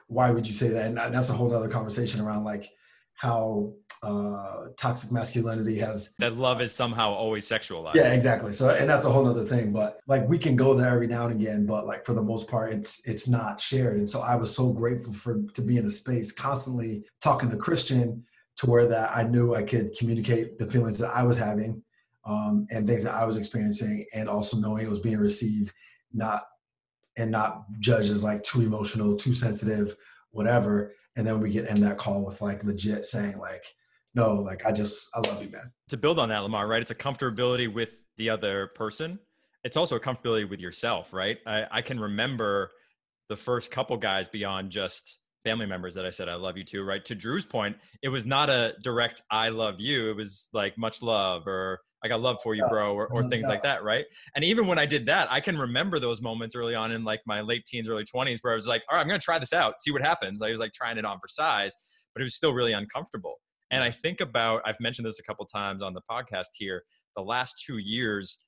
Why 0.09 0.31
would 0.31 0.47
you 0.47 0.53
say 0.53 0.69
that? 0.71 0.87
And 0.87 1.15
that's 1.15 1.31
a 1.31 1.35
whole 1.35 1.55
other 1.55 1.69
conversation 1.69 2.21
around 2.21 2.45
like 2.45 2.71
how 3.15 3.75
uh, 4.07 4.69
toxic 4.77 5.11
masculinity 5.11 5.77
has 5.79 6.15
that 6.21 6.37
love 6.37 6.61
is 6.61 6.73
somehow 6.73 7.13
always 7.13 7.45
sexualized. 7.45 7.97
Yeah, 7.97 8.09
exactly. 8.09 8.53
So, 8.53 8.71
and 8.71 8.89
that's 8.89 9.05
a 9.05 9.11
whole 9.11 9.29
other 9.29 9.45
thing. 9.45 9.73
But 9.73 9.99
like, 10.07 10.29
we 10.29 10.39
can 10.39 10.55
go 10.55 10.75
there 10.75 10.91
every 10.91 11.09
now 11.09 11.27
and 11.27 11.41
again, 11.41 11.67
but 11.67 11.87
like 11.87 12.07
for 12.07 12.15
the 12.15 12.23
most 12.23 12.49
part, 12.49 12.73
it's 12.73 13.07
it's 13.09 13.27
not 13.27 13.61
shared. 13.61 13.97
And 13.97 14.09
so, 14.09 14.21
I 14.21 14.37
was 14.37 14.55
so 14.55 14.73
grateful 14.73 15.13
for 15.13 15.43
to 15.55 15.61
be 15.61 15.77
in 15.77 15.87
a 15.87 15.91
space 15.91 16.31
constantly 16.31 17.05
talking 17.21 17.51
to 17.51 17.57
Christian 17.57 18.25
to 18.59 18.71
where 18.71 18.87
that 18.87 19.11
I 19.15 19.25
knew 19.25 19.57
I 19.57 19.65
could 19.65 19.97
communicate 19.99 20.59
the 20.59 20.67
feelings 20.67 20.99
that 21.01 21.11
I 21.11 21.25
was 21.25 21.37
having 21.37 21.83
um, 22.25 22.67
and 22.71 22.87
things 22.87 23.03
that 23.03 23.15
I 23.15 23.25
was 23.25 23.37
experiencing, 23.37 24.07
and 24.15 24.29
also 24.29 24.57
knowing 24.57 24.87
it 24.87 24.91
was 24.91 25.01
being 25.01 25.19
received, 25.19 25.73
not 26.13 26.45
and 27.17 27.33
not 27.33 27.65
judged 27.81 28.11
as 28.11 28.23
like 28.23 28.45
too 28.45 28.61
emotional, 28.61 29.17
too 29.17 29.33
sensitive, 29.33 29.97
whatever 30.31 30.93
and 31.17 31.27
then 31.27 31.41
we 31.41 31.51
get 31.51 31.69
in 31.69 31.81
that 31.81 31.97
call 31.97 32.23
with 32.23 32.43
like 32.43 32.63
legit 32.63 33.05
saying 33.05 33.39
like 33.39 33.75
no 34.17 34.35
like 34.35 34.67
i 34.67 34.73
just 34.73 35.09
i 35.15 35.21
love 35.29 35.41
you 35.41 35.49
man. 35.51 35.71
To 35.89 35.97
build 35.97 36.19
on 36.19 36.31
that 36.31 36.39
lamar 36.39 36.67
right 36.67 36.83
it's 36.83 36.91
a 36.91 36.97
comfortability 36.97 37.73
with 37.73 37.91
the 38.17 38.31
other 38.31 38.69
person. 38.69 39.19
It's 39.63 39.77
also 39.77 39.97
a 39.97 40.01
comfortability 40.01 40.49
with 40.49 40.59
yourself 40.59 41.13
right? 41.13 41.39
I, 41.47 41.67
I 41.71 41.83
can 41.83 42.01
remember 42.01 42.71
the 43.29 43.37
first 43.37 43.71
couple 43.71 43.97
guys 43.97 44.27
beyond 44.27 44.71
just 44.71 45.19
family 45.45 45.67
members 45.67 45.95
that 45.95 46.05
i 46.05 46.11
said 46.11 46.29
i 46.29 46.35
love 46.35 46.57
you 46.57 46.65
to 46.65 46.83
right? 46.83 47.05
To 47.05 47.15
drew's 47.15 47.45
point 47.45 47.77
it 48.03 48.09
was 48.09 48.27
not 48.27 48.51
a 48.51 48.75
direct 48.83 49.23
i 49.31 49.51
love 49.51 49.77
you. 49.79 50.11
It 50.11 50.17
was 50.17 50.49
like 50.53 50.77
much 50.77 51.03
love 51.03 51.47
or 51.47 51.81
I 52.05 52.09
got 52.09 52.21
love 52.21 52.39
for 52.43 52.55
you, 52.55 52.65
bro, 52.69 52.95
or, 52.95 53.09
or 53.09 53.25
things 53.29 53.49
like 53.49 53.63
that, 53.65 53.83
right? 53.83 54.05
And 54.35 54.45
even 54.45 54.67
when 54.67 54.79
I 54.79 54.87
did 54.87 55.07
that, 55.07 55.29
I 55.31 55.41
can 55.41 55.59
remember 55.59 55.99
those 55.99 56.21
moments 56.21 56.55
early 56.55 56.75
on 56.75 56.93
in 56.93 57.05
like 57.05 57.21
my 57.27 57.41
late 57.41 57.65
teens, 57.65 57.89
early 57.89 58.05
20s, 58.05 58.39
where 58.43 58.53
I 58.53 58.57
was 58.57 58.67
like, 58.67 58.85
all 58.89 58.97
right, 58.97 59.03
I'm 59.03 59.09
gonna 59.09 59.19
try 59.19 59.39
this 59.39 59.53
out, 59.53 59.81
see 59.81 59.91
what 59.91 60.03
happens. 60.03 60.43
I 60.43 60.51
was 60.51 60.61
like 60.61 60.73
trying 60.73 60.99
it 60.99 61.05
on 61.05 61.19
for 61.19 61.27
size, 61.27 61.75
but 62.15 62.21
it 62.21 62.25
was 62.25 62.35
still 62.35 62.53
really 62.53 62.73
uncomfortable. 62.73 63.37
And 63.71 63.83
I 63.83 63.91
think 63.91 64.21
about, 64.21 64.63
I've 64.65 64.81
mentioned 64.81 65.07
this 65.07 65.19
a 65.19 65.23
couple 65.23 65.45
times 65.47 65.83
on 65.83 65.95
the 65.95 66.03
podcast 66.11 66.49
here, 66.57 66.83
the 67.17 67.23
last 67.23 67.63
two 67.65 67.79
years 67.79 68.39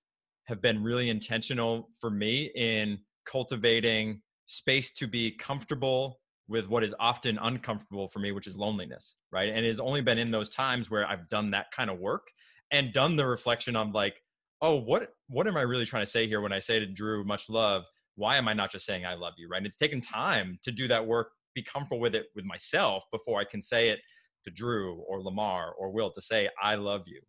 have 0.44 0.62
been 0.62 0.82
really 0.82 1.10
intentional 1.10 1.88
for 2.00 2.10
me 2.10 2.50
in 2.54 2.98
cultivating 3.26 4.22
space 4.46 4.92
to 4.92 5.06
be 5.06 5.32
comfortable 5.32 6.20
with 6.48 6.68
what 6.68 6.82
is 6.82 6.94
often 6.98 7.38
uncomfortable 7.42 8.08
for 8.08 8.20
me, 8.20 8.32
which 8.32 8.46
is 8.46 8.56
loneliness, 8.56 9.16
right? 9.30 9.50
And 9.50 9.66
it's 9.66 9.78
only 9.78 10.00
been 10.00 10.18
in 10.18 10.30
those 10.30 10.48
times 10.48 10.90
where 10.90 11.06
I've 11.06 11.28
done 11.28 11.50
that 11.50 11.66
kind 11.70 11.90
of 11.90 11.98
work 11.98 12.28
and 12.72 12.92
done 12.92 13.16
the 13.16 13.26
reflection 13.26 13.76
on 13.76 13.92
like, 13.92 14.14
oh, 14.62 14.76
what 14.76 15.10
what 15.28 15.46
am 15.46 15.56
I 15.56 15.62
really 15.62 15.84
trying 15.84 16.04
to 16.04 16.10
say 16.10 16.26
here 16.26 16.40
when 16.40 16.52
I 16.52 16.58
say 16.58 16.78
to 16.78 16.86
Drew, 16.86 17.24
much 17.24 17.50
love? 17.50 17.84
Why 18.16 18.36
am 18.36 18.48
I 18.48 18.54
not 18.54 18.72
just 18.72 18.86
saying 18.86 19.04
I 19.04 19.14
love 19.14 19.34
you? 19.36 19.48
Right. 19.48 19.58
And 19.58 19.66
it's 19.66 19.76
taken 19.76 20.00
time 20.00 20.58
to 20.62 20.72
do 20.72 20.88
that 20.88 21.06
work, 21.06 21.32
be 21.54 21.62
comfortable 21.62 22.00
with 22.00 22.14
it 22.14 22.26
with 22.34 22.46
myself 22.46 23.04
before 23.12 23.38
I 23.38 23.44
can 23.44 23.60
say 23.60 23.90
it 23.90 24.00
to 24.48 24.54
Drew 24.54 24.96
or 25.08 25.22
Lamar 25.22 25.72
or 25.78 25.90
Will 25.90 26.10
to 26.12 26.20
say 26.20 26.48
I 26.62 26.74
love 26.76 27.02
you. 27.06 27.20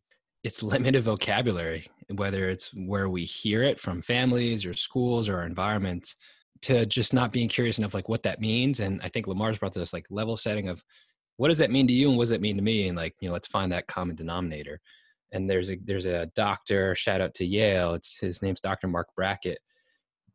It's 0.44 0.64
limited 0.64 1.04
vocabulary, 1.04 1.88
whether 2.16 2.50
it's 2.50 2.74
where 2.74 3.10
we 3.10 3.26
hear 3.26 3.64
it 3.64 3.80
from 3.80 4.02
families 4.02 4.66
or 4.66 4.74
schools 4.74 5.28
or 5.28 5.38
our 5.38 5.46
environment, 5.46 6.16
to 6.62 6.86
just 6.86 7.14
not 7.14 7.32
being 7.32 7.50
curious 7.50 7.78
enough 7.78 7.94
like 7.94 8.10
what 8.10 8.24
that 8.24 8.40
means. 8.40 8.80
And 8.80 9.02
I 9.04 9.10
think 9.10 9.28
Lamar's 9.28 9.58
brought 9.58 9.74
this 9.74 9.94
like 9.94 10.06
level 10.10 10.38
setting 10.38 10.70
of 10.70 10.84
what 11.38 11.50
does 11.50 11.58
that 11.58 11.72
mean 11.72 11.88
to 11.88 11.94
you 11.94 12.10
and 12.10 12.18
what 12.18 12.24
does 12.24 12.30
that 12.32 12.42
mean 12.42 12.56
to 12.58 12.62
me? 12.62 12.88
And 12.88 12.98
like, 12.98 13.16
you 13.20 13.28
know, 13.28 13.34
let's 13.34 13.48
find 13.48 13.72
that 13.72 13.88
common 13.88 14.16
denominator 14.16 14.80
and 15.32 15.50
there's 15.50 15.72
a 15.72 15.78
there's 15.84 16.06
a 16.06 16.28
doctor 16.36 16.96
shout 16.96 17.22
out 17.22 17.34
to 17.34 17.46
yale 17.46 17.94
it's 17.94 18.18
his 18.20 18.42
name's 18.42 18.62
dr 18.62 18.88
Marc 18.88 19.14
Brackett 19.16 19.60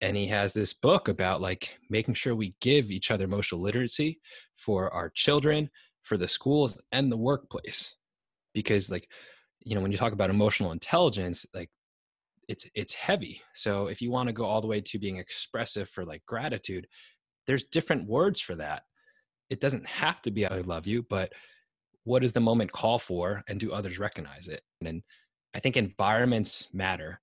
and 0.01 0.17
he 0.17 0.27
has 0.27 0.53
this 0.53 0.73
book 0.73 1.09
about 1.09 1.41
like 1.41 1.77
making 1.91 2.15
sure 2.15 2.35
we 2.35 2.55
give 2.61 2.91
each 2.91 3.11
other 3.11 3.25
emotional 3.25 3.61
literacy 3.61 4.21
for 4.57 4.93
our 4.93 5.09
children 5.11 5.71
for 6.05 6.17
the 6.17 6.29
schools 6.29 6.81
and 6.93 7.11
the 7.11 7.17
workplace. 7.17 7.97
Because 8.53 8.91
like 8.91 9.09
you 9.65 9.75
know 9.75 9.81
when 9.81 9.91
you 9.91 9.99
talk 9.99 10.13
about 10.13 10.31
emotional 10.31 10.71
intelligence 10.71 11.45
like 11.53 11.71
it's 12.49 12.67
it's 12.75 12.95
heavy. 12.95 13.43
So 13.55 13.89
if 13.89 14.01
you 14.01 14.11
want 14.11 14.29
to 14.29 14.33
go 14.33 14.45
all 14.45 14.61
the 14.61 14.69
way 14.69 14.81
to 14.81 14.99
being 14.99 15.17
expressive 15.17 15.89
for 15.89 16.05
like 16.05 16.25
gratitude 16.27 16.87
there's 17.47 17.65
different 17.65 18.09
words 18.09 18.41
for 18.41 18.55
that. 18.55 18.85
It 19.51 19.61
doesn't 19.61 19.87
have 19.87 20.23
to 20.23 20.31
be 20.31 20.47
i 20.47 20.61
love 20.61 20.87
you 20.87 21.03
but 21.03 21.33
what 22.05 22.21
does 22.23 22.33
the 22.35 22.41
moment 22.41 22.71
call 22.71 22.99
for 22.99 23.43
and 23.49 23.59
do 23.59 23.73
others 23.73 23.99
recognize 23.99 24.47
it? 24.49 24.63
And 24.85 25.03
i 25.55 25.59
think 25.59 25.77
environments 25.77 26.69
matter. 26.73 27.21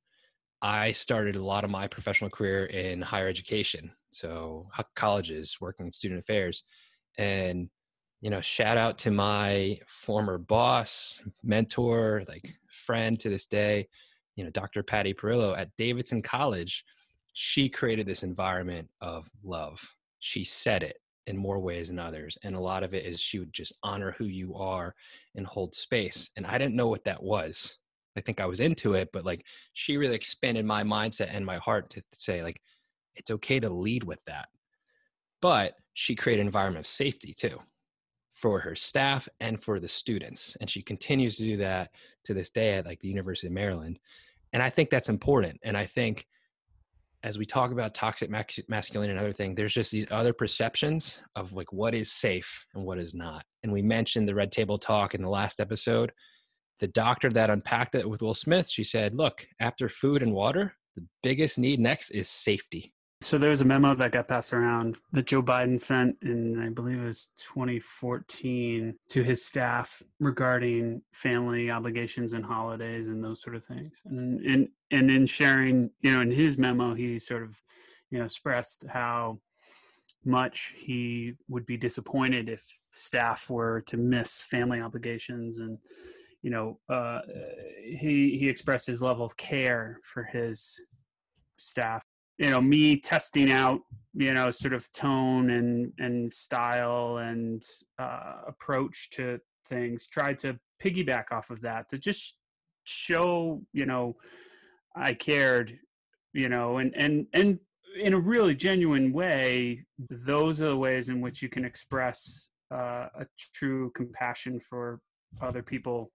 I 0.61 0.91
started 0.91 1.35
a 1.35 1.43
lot 1.43 1.63
of 1.63 1.71
my 1.71 1.87
professional 1.87 2.29
career 2.29 2.65
in 2.65 3.01
higher 3.01 3.27
education. 3.27 3.91
So 4.11 4.67
colleges 4.95 5.57
working 5.59 5.87
in 5.87 5.91
student 5.91 6.19
affairs. 6.19 6.63
And 7.17 7.69
you 8.21 8.29
know 8.29 8.41
shout 8.41 8.77
out 8.77 8.97
to 8.97 9.11
my 9.11 9.79
former 9.87 10.37
boss 10.37 11.21
mentor 11.43 12.23
like 12.27 12.53
friend 12.69 13.19
to 13.19 13.29
this 13.29 13.47
day 13.47 13.87
you 14.35 14.43
know 14.43 14.49
dr 14.51 14.81
patty 14.83 15.13
perillo 15.13 15.57
at 15.57 15.75
davidson 15.75 16.21
college 16.21 16.85
she 17.33 17.67
created 17.69 18.05
this 18.05 18.23
environment 18.23 18.89
of 19.01 19.29
love 19.43 19.95
she 20.19 20.43
said 20.43 20.83
it 20.83 20.97
in 21.27 21.37
more 21.37 21.59
ways 21.59 21.89
than 21.89 21.99
others. 21.99 22.37
And 22.43 22.55
a 22.55 22.59
lot 22.59 22.83
of 22.83 22.93
it 22.93 23.05
is 23.05 23.19
she 23.19 23.39
would 23.39 23.53
just 23.53 23.73
honor 23.83 24.11
who 24.11 24.25
you 24.25 24.55
are 24.55 24.95
and 25.35 25.45
hold 25.45 25.75
space. 25.75 26.29
And 26.35 26.45
I 26.45 26.57
didn't 26.57 26.75
know 26.75 26.87
what 26.87 27.03
that 27.05 27.21
was. 27.21 27.77
I 28.17 28.21
think 28.21 28.41
I 28.41 28.45
was 28.45 28.59
into 28.59 28.93
it, 28.93 29.09
but 29.13 29.25
like 29.25 29.45
she 29.73 29.97
really 29.97 30.15
expanded 30.15 30.65
my 30.65 30.83
mindset 30.83 31.29
and 31.31 31.45
my 31.45 31.57
heart 31.57 31.89
to, 31.91 32.03
say, 32.11 32.43
like, 32.43 32.61
it's 33.15 33.31
okay 33.31 33.59
to 33.59 33.69
lead 33.69 34.03
with 34.03 34.23
that. 34.25 34.49
But 35.41 35.75
she 35.93 36.15
created 36.15 36.41
an 36.41 36.47
environment 36.47 36.85
of 36.85 36.89
safety 36.89 37.33
too 37.33 37.59
for 38.41 38.59
her 38.59 38.75
staff 38.75 39.29
and 39.39 39.61
for 39.61 39.79
the 39.79 39.87
students. 39.87 40.57
And 40.59 40.69
she 40.69 40.81
continues 40.81 41.37
to 41.37 41.43
do 41.43 41.57
that 41.57 41.91
to 42.23 42.33
this 42.33 42.49
day 42.49 42.73
at 42.73 42.85
like 42.85 42.99
the 42.99 43.07
University 43.07 43.47
of 43.47 43.53
Maryland. 43.53 43.99
And 44.51 44.63
I 44.63 44.69
think 44.69 44.89
that's 44.89 45.09
important. 45.09 45.59
And 45.63 45.77
I 45.77 45.85
think 45.85 46.25
as 47.23 47.37
we 47.37 47.45
talk 47.45 47.71
about 47.71 47.93
toxic 47.93 48.31
masculinity 48.31 49.11
and 49.11 49.19
other 49.19 49.31
thing, 49.31 49.53
there's 49.53 49.75
just 49.75 49.91
these 49.91 50.07
other 50.09 50.33
perceptions 50.33 51.21
of 51.35 51.53
like 51.53 51.71
what 51.71 51.93
is 51.93 52.11
safe 52.11 52.65
and 52.73 52.83
what 52.83 52.97
is 52.97 53.13
not. 53.13 53.45
And 53.61 53.71
we 53.71 53.83
mentioned 53.83 54.27
the 54.27 54.33
red 54.33 54.51
table 54.51 54.79
talk 54.79 55.13
in 55.13 55.21
the 55.21 55.29
last 55.29 55.59
episode. 55.59 56.11
The 56.79 56.87
doctor 56.87 57.29
that 57.29 57.51
unpacked 57.51 57.93
it 57.93 58.09
with 58.09 58.23
Will 58.23 58.33
Smith, 58.33 58.67
she 58.67 58.83
said, 58.83 59.13
look, 59.13 59.45
after 59.59 59.87
food 59.87 60.23
and 60.23 60.33
water, 60.33 60.73
the 60.95 61.05
biggest 61.21 61.59
need 61.59 61.79
next 61.79 62.09
is 62.09 62.27
safety. 62.27 62.91
So 63.21 63.37
there 63.37 63.51
was 63.51 63.61
a 63.61 63.65
memo 63.65 63.93
that 63.93 64.13
got 64.13 64.27
passed 64.27 64.51
around 64.51 64.97
that 65.11 65.27
Joe 65.27 65.43
Biden 65.43 65.79
sent 65.79 66.17
in, 66.23 66.59
I 66.59 66.69
believe 66.69 66.99
it 66.99 67.05
was 67.05 67.29
2014, 67.37 68.95
to 69.09 69.23
his 69.23 69.45
staff 69.45 70.01
regarding 70.19 71.03
family 71.11 71.69
obligations 71.69 72.33
and 72.33 72.43
holidays 72.43 73.05
and 73.05 73.23
those 73.23 73.39
sort 73.39 73.55
of 73.55 73.63
things. 73.63 74.01
And 74.05 74.43
in 74.43 74.69
and 74.89 75.11
in 75.11 75.27
sharing, 75.27 75.91
you 76.01 76.11
know, 76.11 76.21
in 76.21 76.31
his 76.31 76.57
memo, 76.57 76.95
he 76.95 77.19
sort 77.19 77.43
of, 77.43 77.61
you 78.09 78.17
know, 78.17 78.25
expressed 78.25 78.85
how 78.89 79.39
much 80.25 80.73
he 80.75 81.33
would 81.47 81.67
be 81.67 81.77
disappointed 81.77 82.49
if 82.49 82.79
staff 82.89 83.51
were 83.51 83.81
to 83.81 83.97
miss 83.97 84.41
family 84.41 84.81
obligations 84.81 85.57
and 85.57 85.79
you 86.43 86.51
know 86.51 86.79
uh, 86.89 87.21
he 87.83 88.37
he 88.37 88.47
expressed 88.47 88.85
his 88.85 89.01
level 89.01 89.25
of 89.25 89.35
care 89.35 89.99
for 90.03 90.23
his 90.23 90.79
staff 91.57 92.03
you 92.41 92.49
know 92.49 92.59
me 92.59 92.97
testing 92.97 93.51
out 93.51 93.81
you 94.15 94.33
know 94.33 94.49
sort 94.49 94.73
of 94.73 94.91
tone 94.91 95.51
and 95.51 95.93
and 95.99 96.33
style 96.33 97.17
and 97.17 97.61
uh, 97.99 98.33
approach 98.47 99.09
to 99.11 99.39
things 99.67 100.07
tried 100.07 100.37
to 100.39 100.57
piggyback 100.83 101.25
off 101.31 101.51
of 101.51 101.61
that 101.61 101.87
to 101.87 101.97
just 101.97 102.35
show 102.83 103.61
you 103.73 103.85
know 103.85 104.15
i 104.95 105.13
cared 105.13 105.77
you 106.33 106.49
know 106.49 106.79
and 106.79 106.93
and 106.97 107.27
and 107.33 107.59
in 108.01 108.15
a 108.15 108.19
really 108.19 108.55
genuine 108.55 109.13
way 109.13 109.85
those 110.09 110.59
are 110.61 110.69
the 110.69 110.77
ways 110.77 111.09
in 111.09 111.21
which 111.21 111.43
you 111.43 111.49
can 111.49 111.63
express 111.63 112.49
uh, 112.73 113.07
a 113.19 113.25
true 113.53 113.91
compassion 113.93 114.59
for 114.59 114.99
other 115.41 115.61
people 115.61 116.11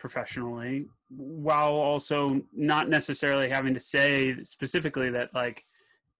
professionally 0.00 0.86
while 1.10 1.74
also 1.74 2.40
not 2.52 2.88
necessarily 2.88 3.48
having 3.48 3.74
to 3.74 3.80
say 3.80 4.34
specifically 4.42 5.10
that 5.10 5.28
like 5.34 5.62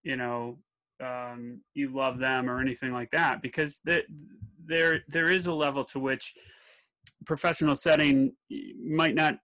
you 0.03 0.17
know 0.17 0.59
um, 1.03 1.61
you 1.75 1.89
love 1.89 2.19
them 2.19 2.49
or 2.49 2.61
anything 2.61 2.93
like 2.93 3.11
that 3.11 3.41
because 3.41 3.81
the, 3.85 4.03
there 4.65 5.01
there 5.09 5.31
is 5.31 5.47
a 5.47 5.55
level 5.55 5.83
to 5.83 5.99
which 5.99 6.35
professional 7.25 7.75
setting 7.75 8.33
might 8.87 9.15
not 9.15 9.39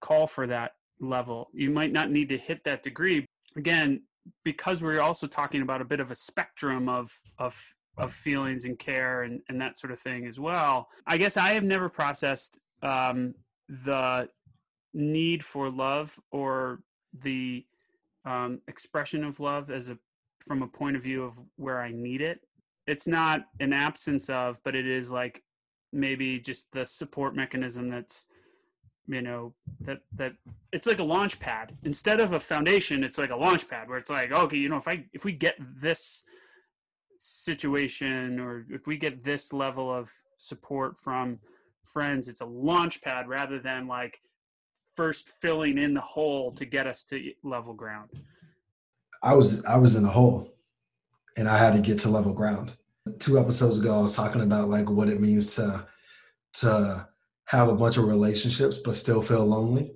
call 0.00 0.26
for 0.26 0.46
that 0.46 0.72
level. 1.00 1.48
You 1.52 1.70
might 1.70 1.92
not 1.92 2.10
need 2.10 2.28
to 2.28 2.38
hit 2.38 2.64
that 2.64 2.82
degree. 2.82 3.26
Again 3.56 4.02
because 4.44 4.82
we're 4.82 5.00
also 5.00 5.26
talking 5.26 5.62
about 5.62 5.80
a 5.80 5.84
bit 5.84 6.00
of 6.00 6.10
a 6.10 6.14
spectrum 6.14 6.88
of 6.88 7.10
of 7.38 7.58
of 7.96 8.12
feelings 8.12 8.64
and 8.64 8.78
care 8.78 9.22
and, 9.22 9.40
and 9.48 9.60
that 9.60 9.78
sort 9.78 9.92
of 9.92 9.98
thing 9.98 10.26
as 10.26 10.38
well 10.38 10.88
i 11.06 11.16
guess 11.16 11.36
i 11.36 11.50
have 11.50 11.64
never 11.64 11.88
processed 11.88 12.58
um, 12.82 13.34
the 13.70 14.28
need 14.92 15.44
for 15.44 15.70
love 15.70 16.18
or 16.32 16.80
the 17.22 17.64
um, 18.24 18.60
expression 18.68 19.24
of 19.24 19.40
love 19.40 19.70
as 19.70 19.88
a 19.88 19.98
from 20.46 20.62
a 20.62 20.66
point 20.66 20.96
of 20.96 21.02
view 21.02 21.22
of 21.22 21.38
where 21.56 21.80
I 21.80 21.92
need 21.92 22.20
it. 22.20 22.40
It's 22.86 23.06
not 23.06 23.46
an 23.60 23.72
absence 23.72 24.28
of, 24.30 24.60
but 24.64 24.74
it 24.74 24.86
is 24.86 25.12
like 25.12 25.42
maybe 25.92 26.40
just 26.40 26.66
the 26.72 26.86
support 26.86 27.36
mechanism 27.36 27.88
that's 27.88 28.26
you 29.06 29.22
know 29.22 29.52
that 29.80 30.00
that 30.14 30.32
it's 30.72 30.86
like 30.86 31.00
a 31.00 31.04
launch 31.04 31.40
pad 31.40 31.76
instead 31.82 32.20
of 32.20 32.32
a 32.32 32.38
foundation 32.38 33.02
it's 33.02 33.18
like 33.18 33.30
a 33.30 33.36
launch 33.36 33.68
pad 33.68 33.88
where 33.88 33.98
it's 33.98 34.10
like 34.10 34.30
okay 34.30 34.56
you 34.56 34.68
know 34.68 34.76
if 34.76 34.86
i 34.86 35.04
if 35.12 35.24
we 35.24 35.32
get 35.32 35.56
this 35.58 36.22
situation 37.18 38.38
or 38.38 38.66
if 38.70 38.86
we 38.86 38.96
get 38.96 39.24
this 39.24 39.52
level 39.52 39.92
of 39.92 40.12
support 40.36 40.96
from 40.96 41.40
friends 41.84 42.28
it's 42.28 42.40
a 42.40 42.46
launch 42.46 43.02
pad 43.02 43.28
rather 43.28 43.58
than 43.58 43.86
like 43.86 44.20
first 44.94 45.30
filling 45.40 45.78
in 45.78 45.94
the 45.94 46.00
hole 46.00 46.52
to 46.52 46.64
get 46.64 46.86
us 46.86 47.02
to 47.04 47.32
level 47.42 47.74
ground. 47.74 48.10
I 49.22 49.34
was 49.34 49.64
i 49.64 49.76
was 49.76 49.96
in 49.96 50.04
a 50.04 50.08
hole 50.08 50.54
and 51.36 51.48
i 51.48 51.56
had 51.56 51.74
to 51.74 51.80
get 51.80 51.98
to 52.00 52.08
level 52.08 52.32
ground. 52.32 52.76
Two 53.18 53.38
episodes 53.38 53.78
ago 53.78 53.98
i 53.98 54.02
was 54.02 54.16
talking 54.16 54.42
about 54.42 54.68
like 54.68 54.88
what 54.88 55.08
it 55.08 55.20
means 55.20 55.54
to 55.56 55.86
to 56.54 57.06
have 57.46 57.68
a 57.68 57.74
bunch 57.74 57.96
of 57.96 58.04
relationships 58.04 58.78
but 58.78 58.94
still 58.94 59.20
feel 59.22 59.44
lonely. 59.44 59.92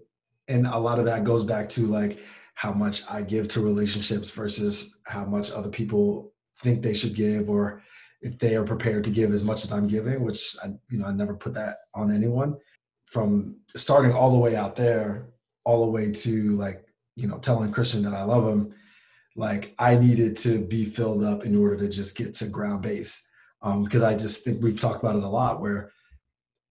And 0.48 0.66
a 0.66 0.78
lot 0.78 0.98
of 0.98 1.06
that 1.06 1.24
goes 1.24 1.44
back 1.44 1.68
to 1.70 1.86
like 1.86 2.18
how 2.54 2.72
much 2.72 3.02
i 3.10 3.22
give 3.22 3.48
to 3.48 3.60
relationships 3.60 4.30
versus 4.30 4.98
how 5.04 5.24
much 5.24 5.50
other 5.50 5.70
people 5.70 6.32
think 6.58 6.82
they 6.82 6.94
should 6.94 7.14
give 7.14 7.50
or 7.50 7.82
if 8.24 8.38
they 8.38 8.56
are 8.56 8.64
prepared 8.64 9.04
to 9.04 9.10
give 9.10 9.32
as 9.32 9.44
much 9.44 9.64
as 9.64 9.70
I'm 9.70 9.86
giving, 9.86 10.22
which 10.22 10.56
I, 10.64 10.68
you 10.90 10.98
know, 10.98 11.04
I 11.04 11.12
never 11.12 11.34
put 11.34 11.52
that 11.54 11.76
on 11.92 12.10
anyone. 12.10 12.56
From 13.04 13.58
starting 13.76 14.12
all 14.12 14.32
the 14.32 14.38
way 14.38 14.56
out 14.56 14.76
there, 14.76 15.28
all 15.64 15.84
the 15.84 15.92
way 15.92 16.10
to 16.10 16.56
like, 16.56 16.86
you 17.16 17.28
know, 17.28 17.38
telling 17.38 17.70
Christian 17.70 18.02
that 18.04 18.14
I 18.14 18.22
love 18.22 18.48
him, 18.48 18.74
like 19.36 19.74
I 19.78 19.98
needed 19.98 20.38
to 20.38 20.58
be 20.58 20.86
filled 20.86 21.22
up 21.22 21.44
in 21.44 21.54
order 21.54 21.76
to 21.76 21.88
just 21.88 22.16
get 22.16 22.32
to 22.36 22.46
ground 22.46 22.82
base. 22.82 23.28
Um, 23.60 23.84
because 23.84 24.02
I 24.02 24.16
just 24.16 24.42
think 24.42 24.62
we've 24.62 24.80
talked 24.80 25.02
about 25.02 25.16
it 25.16 25.22
a 25.22 25.28
lot 25.28 25.60
where 25.60 25.92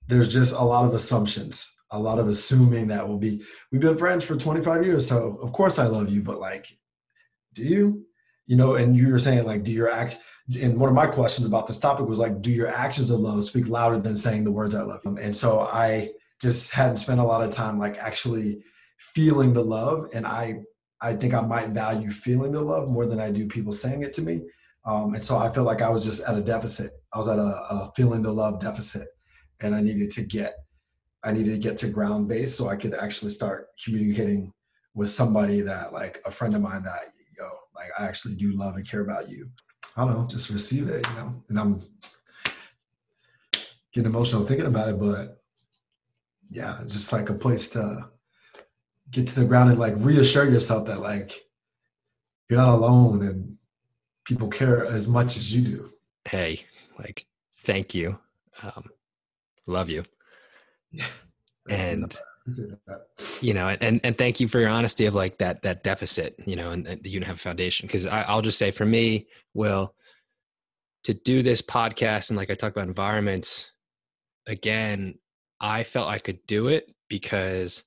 there's 0.08 0.34
just 0.34 0.54
a 0.54 0.64
lot 0.64 0.86
of 0.86 0.96
assumptions, 0.96 1.72
a 1.92 2.00
lot 2.00 2.18
of 2.18 2.28
assuming 2.30 2.88
that 2.88 3.08
will 3.08 3.20
be, 3.20 3.44
we've 3.72 3.82
been 3.82 3.98
friends 3.98 4.26
for 4.26 4.36
25 4.36 4.86
years. 4.86 5.08
So 5.08 5.38
of 5.42 5.52
course 5.54 5.78
I 5.78 5.86
love 5.86 6.10
you, 6.10 6.24
but 6.24 6.40
like, 6.40 6.68
do 7.54 7.62
you, 7.62 8.06
you 8.48 8.58
know, 8.58 8.76
and 8.76 8.98
you 8.98 9.12
were 9.12 9.20
saying 9.20 9.46
like, 9.46 9.64
do 9.64 9.72
your 9.72 9.90
act, 9.90 10.20
and 10.62 10.80
one 10.80 10.90
of 10.90 10.96
my 10.96 11.08
questions 11.08 11.48
about 11.48 11.68
this 11.68 11.80
topic 11.80 12.06
was 12.06 12.20
like, 12.20 12.42
do 12.42 12.52
your 12.52 12.68
actions 12.68 13.10
of 13.12 13.20
love 13.20 13.44
speak 13.44 13.70
louder 13.70 13.98
than 13.98 14.16
saying 14.16 14.44
the 14.44 14.52
words 14.52 14.76
I 14.76 14.82
love 14.82 15.02
you? 15.06 15.18
And 15.18 15.36
so 15.36 15.62
I 15.62 16.12
just 16.42 16.72
hadn't 16.72 16.98
spent 16.98 17.22
a 17.22 17.24
lot 17.24 17.44
of 17.44 17.54
time 17.54 17.80
like 17.80 17.98
actually 17.98 18.62
feeling 18.98 19.54
the 19.54 19.64
love. 19.64 20.10
And 20.14 20.28
I, 20.28 20.62
I 21.02 21.14
think 21.14 21.34
I 21.34 21.42
might 21.42 21.70
value 21.70 22.10
feeling 22.10 22.52
the 22.52 22.62
love 22.62 22.90
more 22.90 23.06
than 23.06 23.20
I 23.20 23.32
do 23.32 23.48
people 23.48 23.72
saying 23.72 24.04
it 24.04 24.12
to 24.14 24.22
me. 24.22 24.42
Um, 24.86 25.14
and 25.14 25.24
so 25.24 25.38
I 25.38 25.50
felt 25.50 25.66
like 25.66 25.82
I 25.82 25.90
was 25.90 26.04
just 26.04 26.28
at 26.28 26.38
a 26.38 26.42
deficit. 26.42 26.92
I 27.14 27.18
was 27.18 27.30
at 27.30 27.40
a, 27.40 27.42
a 27.42 27.92
feeling 27.96 28.22
the 28.22 28.34
love 28.34 28.60
deficit 28.60 29.08
and 29.62 29.74
I 29.74 29.82
needed 29.82 30.12
to 30.12 30.24
get, 30.24 30.56
I 31.24 31.32
needed 31.32 31.54
to 31.54 31.58
get 31.58 31.78
to 31.78 31.90
ground 31.90 32.28
base 32.28 32.54
so 32.54 32.68
I 32.68 32.76
could 32.76 32.94
actually 32.94 33.32
start 33.32 33.68
communicating 33.82 34.52
with 34.94 35.10
somebody 35.10 35.62
that 35.62 35.94
like 35.94 36.22
a 36.26 36.32
friend 36.32 36.54
of 36.54 36.62
mine 36.62 36.84
that, 36.84 37.04
yo, 37.38 37.50
like 37.74 37.92
I 37.98 38.06
actually 38.06 38.36
do 38.36 38.58
love 38.58 38.76
and 38.76 38.88
care 38.88 39.02
about 39.02 39.30
you. 39.30 39.50
I 39.96 40.06
don't 40.06 40.14
know, 40.14 40.28
just 40.28 40.50
receive 40.50 40.90
it, 40.90 41.08
you 41.08 41.16
know. 41.16 41.44
And 41.50 41.60
I'm 41.60 41.82
getting 43.92 44.10
emotional 44.10 44.46
thinking 44.46 44.66
about 44.66 44.90
it, 44.90 45.00
but 45.00 45.42
yeah, 46.50 46.80
just 46.86 47.14
like 47.14 47.30
a 47.30 47.34
place 47.34 47.70
to 47.70 48.10
get 49.12 49.28
to 49.28 49.40
the 49.40 49.46
ground 49.46 49.70
and 49.70 49.80
like 49.80 49.94
reassure 49.98 50.50
yourself 50.50 50.88
that 50.88 51.00
like 51.00 51.44
you're 52.50 52.60
not 52.60 52.74
alone 52.74 53.24
and 53.24 53.58
people 54.26 54.48
care 54.48 54.86
as 54.86 55.08
much 55.08 55.38
as 55.38 55.54
you 55.54 55.62
do. 55.62 55.90
Hey, 56.26 56.66
like, 56.98 57.26
thank 57.58 57.94
you. 57.94 58.18
Um, 58.62 58.86
love 59.68 59.90
you. 59.90 60.04
Yeah. 60.92 61.06
And 61.70 62.14
you 63.42 63.54
know 63.54 63.70
and 63.80 64.02
and 64.04 64.18
thank 64.18 64.40
you 64.40 64.48
for 64.48 64.60
your 64.60 64.70
honesty 64.70 65.06
of 65.06 65.16
like 65.16 65.38
that 65.38 65.62
that 65.62 65.84
deficit 65.84 66.36
you 66.46 66.56
know 66.56 66.72
and, 66.72 66.86
and 66.88 67.06
you 67.06 67.20
don't 67.20 67.28
have 67.28 67.38
a 67.38 67.40
foundation. 67.40 67.88
Because 67.88 68.06
i'll 68.06 68.42
just 68.42 68.58
say 68.58 68.70
for 68.72 68.86
me 68.86 69.28
will 69.54 69.96
to 71.06 71.14
do 71.14 71.42
this 71.42 71.62
podcast 71.62 72.30
and 72.30 72.38
like 72.38 72.50
i 72.50 72.54
talk 72.54 72.72
about 72.72 72.88
environments 72.88 73.72
again 74.46 75.16
i 75.62 75.84
felt 75.84 76.10
i 76.10 76.20
could 76.20 76.40
do 76.46 76.68
it 76.68 76.92
because 77.08 77.84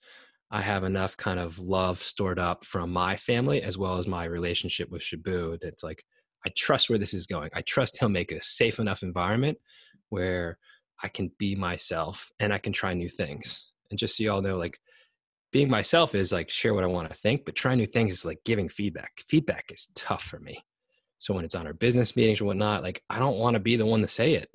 i 0.51 0.63
have 0.63 0.85
enough 0.85 1.19
kind 1.19 1.39
of 1.39 1.59
love 1.59 2.03
stored 2.03 2.39
up 2.39 2.65
from 2.65 2.91
my 2.91 3.15
family 3.17 3.63
as 3.63 3.77
well 3.77 3.99
as 3.99 4.09
my 4.09 4.25
relationship 4.25 4.91
with 4.91 5.03
shabu 5.03 5.59
that's 5.61 5.85
like 5.85 6.03
i 6.47 6.51
trust 6.57 6.89
where 6.89 6.99
this 6.99 7.13
is 7.13 7.27
going. 7.27 7.51
I 7.53 7.61
trust 7.63 7.99
he'll 7.99 8.09
make 8.09 8.33
a 8.33 8.43
safe 8.43 8.79
enough 8.79 9.03
environment 9.03 9.59
where 10.09 10.57
i 11.03 11.09
can 11.09 11.31
be 11.39 11.55
myself 11.55 12.31
and 12.41 12.55
i 12.55 12.59
can 12.59 12.73
try 12.73 12.95
new 12.95 13.11
things 13.11 13.73
and 13.91 13.99
just 13.99 14.17
so 14.17 14.25
y'all 14.25 14.43
know 14.43 14.57
like 14.57 14.79
being 15.53 15.71
myself 15.71 16.15
is 16.15 16.33
like 16.33 16.51
share 16.51 16.75
what 16.75 16.85
i 16.85 16.89
want 16.89 17.09
to 17.09 17.15
think 17.15 17.45
but 17.45 17.55
trying 17.55 17.79
new 17.79 17.87
things 17.87 18.15
is 18.19 18.25
like 18.25 18.41
giving 18.45 18.69
feedback 18.69 19.13
feedback 19.21 19.67
is 19.71 19.89
tough 19.95 20.23
for 20.23 20.41
me 20.41 20.65
So 21.19 21.35
when 21.35 21.45
it's 21.45 21.55
on 21.55 21.67
our 21.67 21.73
business 21.73 22.17
meetings 22.17 22.41
or 22.41 22.47
whatnot, 22.47 22.83
like 22.83 23.03
I 23.09 23.19
don't 23.19 23.39
want 23.39 23.55
to 23.55 23.61
be 23.61 23.77
the 23.77 23.87
one 23.87 24.01
to 24.03 24.09
say 24.09 24.35
it, 24.35 24.51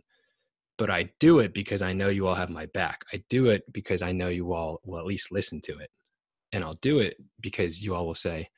but 0.78 0.89
I 0.89 1.12
do 1.20 1.39
it 1.39 1.54
because 1.54 1.82
I 1.82 1.94
know 1.94 2.10
you 2.10 2.28
all 2.28 2.36
have 2.36 2.50
my 2.50 2.67
back. 2.67 3.04
I 3.13 3.24
do 3.30 3.50
it 3.50 3.63
because 3.72 4.02
I 4.02 4.12
know 4.12 4.28
you 4.30 4.54
all 4.54 4.80
will 4.86 5.00
at 5.00 5.06
least 5.06 5.32
listen 5.32 5.62
to 5.62 5.80
it. 5.80 5.89
And 6.54 6.63
I'll 6.63 6.76
do 6.76 7.00
it 7.00 7.17
because 7.39 7.84
you 7.84 7.96
all 7.96 8.06
will 8.06 8.15
say, 8.15 8.50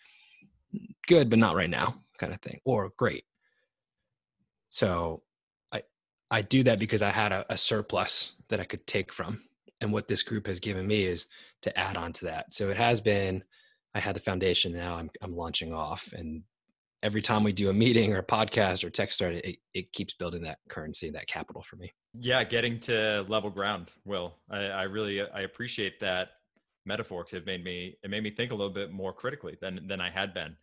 good, 1.08 1.30
but 1.30 1.40
not 1.40 1.56
right 1.56 1.70
now, 1.70 2.02
kind 2.18 2.34
of 2.34 2.42
thing, 2.42 2.60
or 2.66 2.92
great. 2.98 3.26
So 4.70 5.24
I 5.72 5.84
I 6.32 6.42
do 6.42 6.64
that 6.64 6.80
because 6.80 7.02
I 7.02 7.12
had 7.12 7.32
a, 7.32 7.46
a 7.50 7.58
surplus 7.58 8.34
that 8.50 8.60
I 8.60 8.66
could 8.66 8.88
take 8.88 9.14
from. 9.14 9.44
And 9.84 9.92
what 9.92 10.08
this 10.08 10.24
group 10.24 10.48
has 10.48 10.60
given 10.60 10.88
me 10.88 11.04
is 11.04 11.28
to 11.62 11.78
add 11.78 11.98
on 11.98 12.14
to 12.14 12.26
that. 12.26 12.56
So 12.56 12.70
it 12.70 12.78
has 12.78 13.02
been 13.02 13.44
I 13.94 14.00
had 14.00 14.16
the 14.16 14.20
foundation. 14.20 14.74
Now 14.74 14.96
I'm 14.96 15.10
I'm 15.22 15.36
launching 15.36 15.74
off, 15.74 16.12
and 16.14 16.44
every 17.04 17.22
time 17.22 17.44
we 17.44 17.54
do 17.54 17.70
a 17.70 17.74
meeting 17.74 18.14
or 18.14 18.20
a 18.20 18.26
podcast 18.26 18.84
or 18.84 18.90
text 18.90 19.18
start, 19.18 19.36
it, 19.36 19.58
it 19.74 19.92
keeps 19.92 20.14
building 20.14 20.42
that 20.44 20.60
currency, 20.70 21.12
that 21.12 21.28
capital 21.28 21.62
for 21.62 21.76
me. 21.76 21.92
Yeah, 22.20 22.44
getting 22.44 22.80
to 22.82 23.26
level 23.28 23.50
ground, 23.50 23.92
Will. 24.06 24.36
I, 24.50 24.66
I 24.66 24.84
really 24.84 25.22
I 25.22 25.42
appreciate 25.42 26.00
that 26.00 26.30
metaphor 26.86 27.24
because 27.24 27.40
it 27.40 27.46
made 27.46 27.64
me 27.64 27.98
it 28.04 28.10
made 28.10 28.24
me 28.24 28.32
think 28.32 28.52
a 28.52 28.56
little 28.56 28.74
bit 28.74 28.92
more 28.92 29.14
critically 29.14 29.58
than 29.62 29.88
than 29.88 30.02
I 30.02 30.10
had 30.10 30.34
been 30.34 30.56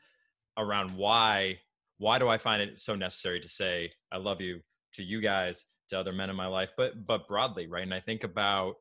around 0.59 0.96
why 0.96 1.59
why 1.98 2.18
do 2.18 2.28
I 2.28 2.38
find 2.38 2.61
it 2.61 2.80
so 2.80 2.94
necessary 2.94 3.40
to 3.40 3.48
say 3.48 3.92
I 4.12 4.18
love 4.18 4.40
you 4.40 4.61
to 4.94 5.02
you 5.02 5.20
guys 5.20 5.66
to 5.88 5.98
other 5.98 6.12
men 6.12 6.28
in 6.28 6.37
my 6.37 6.46
life 6.46 6.70
but 6.76 7.06
but 7.06 7.26
broadly 7.26 7.66
right 7.68 7.85
and 7.85 7.94
I 7.94 8.00
think 8.00 8.22
about 8.22 8.74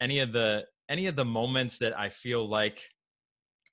any 0.00 0.18
of 0.20 0.32
the 0.32 0.64
any 0.88 1.06
of 1.06 1.16
the 1.16 1.24
moments 1.24 1.78
that 1.78 1.98
I 1.98 2.08
feel 2.08 2.46
like 2.46 2.82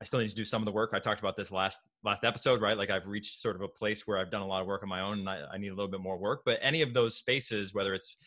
I 0.02 0.06
still 0.06 0.20
need 0.20 0.30
to 0.30 0.36
do 0.36 0.46
some 0.46 0.62
of 0.62 0.66
the 0.66 0.72
work. 0.72 0.92
I 0.94 1.00
talked 1.00 1.20
about 1.20 1.36
this 1.36 1.52
last 1.52 1.80
last 2.04 2.24
episode, 2.24 2.62
right? 2.62 2.78
Like 2.78 2.90
I've 2.90 3.06
reached 3.06 3.40
sort 3.40 3.56
of 3.56 3.62
a 3.62 3.68
place 3.68 4.08
where 4.08 4.18
I've 4.18 4.32
done 4.32 4.42
a 4.42 4.48
lot 4.48 4.62
of 4.62 4.68
work 4.68 4.82
on 4.82 4.90
my 4.90 5.02
own, 5.02 5.20
and 5.20 5.30
I, 5.30 5.42
I 5.54 5.58
need 5.58 5.70
a 5.70 5.76
little 5.76 5.92
bit 5.92 6.02
more 6.02 6.18
work. 6.18 6.42
But 6.46 6.60
any 6.62 6.82
of 6.82 6.94
those 6.94 7.16
spaces, 7.18 7.74
whether 7.74 7.94
it's 7.94 8.18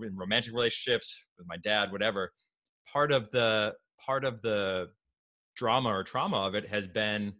in 0.00 0.16
romantic 0.16 0.52
relationships 0.52 1.24
with 1.38 1.46
my 1.46 1.56
dad, 1.56 1.92
whatever, 1.92 2.32
part 2.92 3.10
of 3.10 3.30
the 3.30 3.74
part 4.04 4.24
of 4.24 4.42
the 4.42 4.88
drama 5.56 5.88
or 5.88 6.04
trauma 6.04 6.36
of 6.38 6.54
it 6.54 6.68
has 6.68 6.86
been 6.86 7.32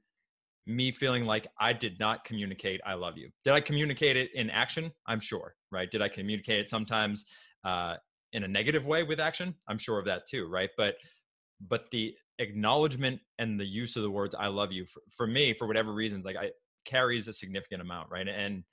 me 0.67 0.91
feeling 0.91 1.27
like 1.27 1.47
I 1.61 1.73
did 1.75 1.99
not 2.01 2.25
communicate 2.25 2.81
I 2.87 2.95
love 2.95 3.19
you. 3.19 3.29
Did 3.45 3.53
I 3.53 3.61
communicate 3.61 4.17
it 4.17 4.31
in 4.35 4.49
action? 4.49 4.93
I'm 5.07 5.21
sure, 5.21 5.55
right? 5.71 5.91
Did 5.91 6.01
I 6.01 6.09
communicate 6.09 6.61
it 6.61 6.71
sometimes 6.71 7.27
uh, 7.65 7.97
in 8.35 8.45
a 8.45 8.49
negative 8.49 8.85
way 8.85 9.03
with 9.03 9.21
action? 9.21 9.55
I'm 9.69 9.79
sure 9.79 9.99
of 9.99 10.05
that 10.05 10.27
too, 10.27 10.47
right? 10.47 10.71
But 10.77 10.97
but 11.69 11.91
the 11.91 12.15
acknowledgement 12.39 13.21
and 13.39 13.59
the 13.59 13.65
use 13.65 13.97
of 13.97 14.03
the 14.03 14.11
words 14.11 14.35
i 14.35 14.49
love 14.49 14.73
you 14.73 14.85
for, 14.87 15.01
for 15.17 15.27
me 15.27 15.55
for 15.55 15.67
whatever 15.69 15.93
reasons 15.93 16.25
like 16.25 16.37
i 16.37 16.51
carries 16.85 17.29
a 17.29 17.33
significant 17.33 17.81
amount 17.81 18.09
right 18.11 18.29
and 18.29 18.65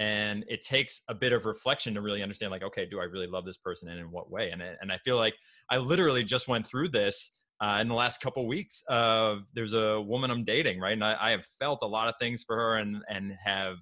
and 0.00 0.44
it 0.48 0.60
takes 0.60 1.02
a 1.08 1.14
bit 1.14 1.32
of 1.32 1.46
reflection 1.46 1.94
to 1.94 2.00
really 2.00 2.22
understand 2.22 2.50
like 2.50 2.64
okay 2.64 2.86
do 2.90 2.98
i 2.98 3.04
really 3.04 3.28
love 3.28 3.44
this 3.44 3.56
person 3.56 3.88
and 3.88 4.00
in 4.00 4.10
what 4.10 4.30
way 4.30 4.50
and 4.50 4.60
and 4.62 4.90
i 4.90 4.98
feel 4.98 5.16
like 5.16 5.34
i 5.70 5.76
literally 5.76 6.24
just 6.24 6.48
went 6.48 6.66
through 6.66 6.88
this 6.88 7.30
uh, 7.60 7.78
in 7.80 7.86
the 7.86 7.94
last 7.94 8.20
couple 8.20 8.46
weeks 8.48 8.82
of 8.88 9.42
there's 9.54 9.74
a 9.74 10.00
woman 10.00 10.30
i'm 10.30 10.44
dating 10.44 10.80
right 10.80 10.94
and 10.94 11.04
I, 11.04 11.16
I 11.20 11.30
have 11.30 11.46
felt 11.60 11.78
a 11.82 11.86
lot 11.86 12.08
of 12.08 12.14
things 12.18 12.42
for 12.42 12.56
her 12.56 12.76
and 12.78 12.96
and 13.08 13.32
have 13.44 13.76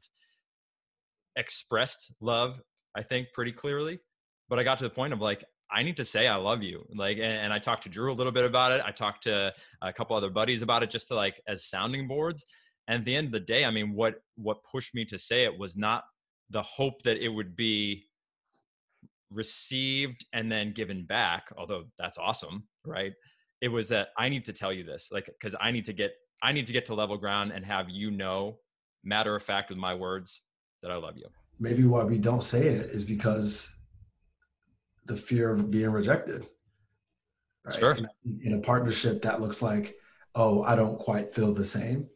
expressed 1.37 2.13
love 2.21 2.61
i 2.95 3.03
think 3.03 3.29
pretty 3.33 3.53
clearly 3.53 3.99
but 4.53 4.59
i 4.59 4.63
got 4.63 4.79
to 4.79 4.85
the 4.85 4.91
point 4.91 5.15
of 5.15 5.21
like 5.23 5.43
I 5.75 5.83
need 5.83 5.97
to 5.97 6.05
say 6.05 6.27
I 6.27 6.37
love 6.37 6.63
you. 6.63 6.87
Like, 6.95 7.17
and, 7.17 7.33
and, 7.33 7.51
I 7.51 7.59
talked 7.59 7.85
to 7.85 7.89
Drew 7.89 8.13
a 8.13 8.19
little 8.21 8.31
bit 8.31 8.45
about 8.45 8.73
it. 8.73 8.83
I 8.85 8.91
talked 8.91 9.23
to 9.23 9.55
a 9.81 9.91
couple 9.91 10.15
other 10.15 10.29
buddies 10.29 10.61
about 10.61 10.83
it, 10.83 10.91
just 10.91 11.09
to 11.09 11.15
like 11.15 11.41
as 11.49 11.65
sounding 11.65 12.07
boards. 12.07 12.45
And 12.89 12.99
at 12.99 13.05
the 13.07 13.17
end 13.17 13.29
of 13.29 13.33
the 13.33 13.41
day, 13.41 13.65
I 13.65 13.71
mean, 13.71 13.95
what 13.95 14.17
what 14.37 14.63
pushed 14.71 14.95
me 14.95 15.07
to 15.07 15.19
say 15.19 15.45
it 15.45 15.59
was 15.59 15.75
not 15.75 16.05
the 16.51 16.61
hope 16.61 17.03
that 17.05 17.17
it 17.25 17.31
would 17.31 17.57
be 17.57 18.05
received 19.31 20.27
and 20.35 20.53
then 20.53 20.73
given 20.73 21.07
back, 21.07 21.45
although 21.57 21.85
that's 21.99 22.19
awesome, 22.19 22.65
right? 22.85 23.15
It 23.63 23.69
was 23.69 23.89
that 23.89 24.09
I 24.19 24.29
need 24.29 24.45
to 24.45 24.53
tell 24.53 24.75
you 24.75 24.85
this, 24.85 25.09
like, 25.11 25.25
because 25.25 25.55
I 25.59 25.71
need 25.71 25.87
to 25.87 25.95
get 25.95 26.13
I 26.43 26.53
need 26.53 26.67
to 26.67 26.73
get 26.75 26.85
to 26.87 26.95
level 26.95 27.17
ground 27.17 27.53
and 27.55 27.65
have 27.65 27.89
you 27.89 28.11
know, 28.11 28.59
matter 29.03 29.35
of 29.35 29.43
fact, 29.43 29.71
with 29.71 29.79
my 29.79 29.95
words, 29.95 30.43
that 30.83 30.91
I 30.91 30.97
love 30.97 31.17
you. 31.17 31.29
Maybe 31.59 31.85
why 31.85 32.05
we 32.05 32.19
don't 32.19 32.43
say 32.43 32.67
it 32.67 32.91
is 32.91 33.05
because 33.05 33.73
the 35.05 35.17
fear 35.17 35.51
of 35.51 35.71
being 35.71 35.91
rejected. 35.91 36.47
Right? 37.65 37.79
Sure. 37.79 37.97
In, 38.25 38.41
in, 38.43 38.55
a 38.55 38.59
partnership, 38.59 39.23
that 39.23 39.41
looks 39.41 39.63
like, 39.63 39.97
oh, 40.35 40.63
I 40.63 40.77
don't 40.77 40.99
quite 40.99 41.35
feel 41.35 41.53
the 41.53 41.65
same. 41.65 42.09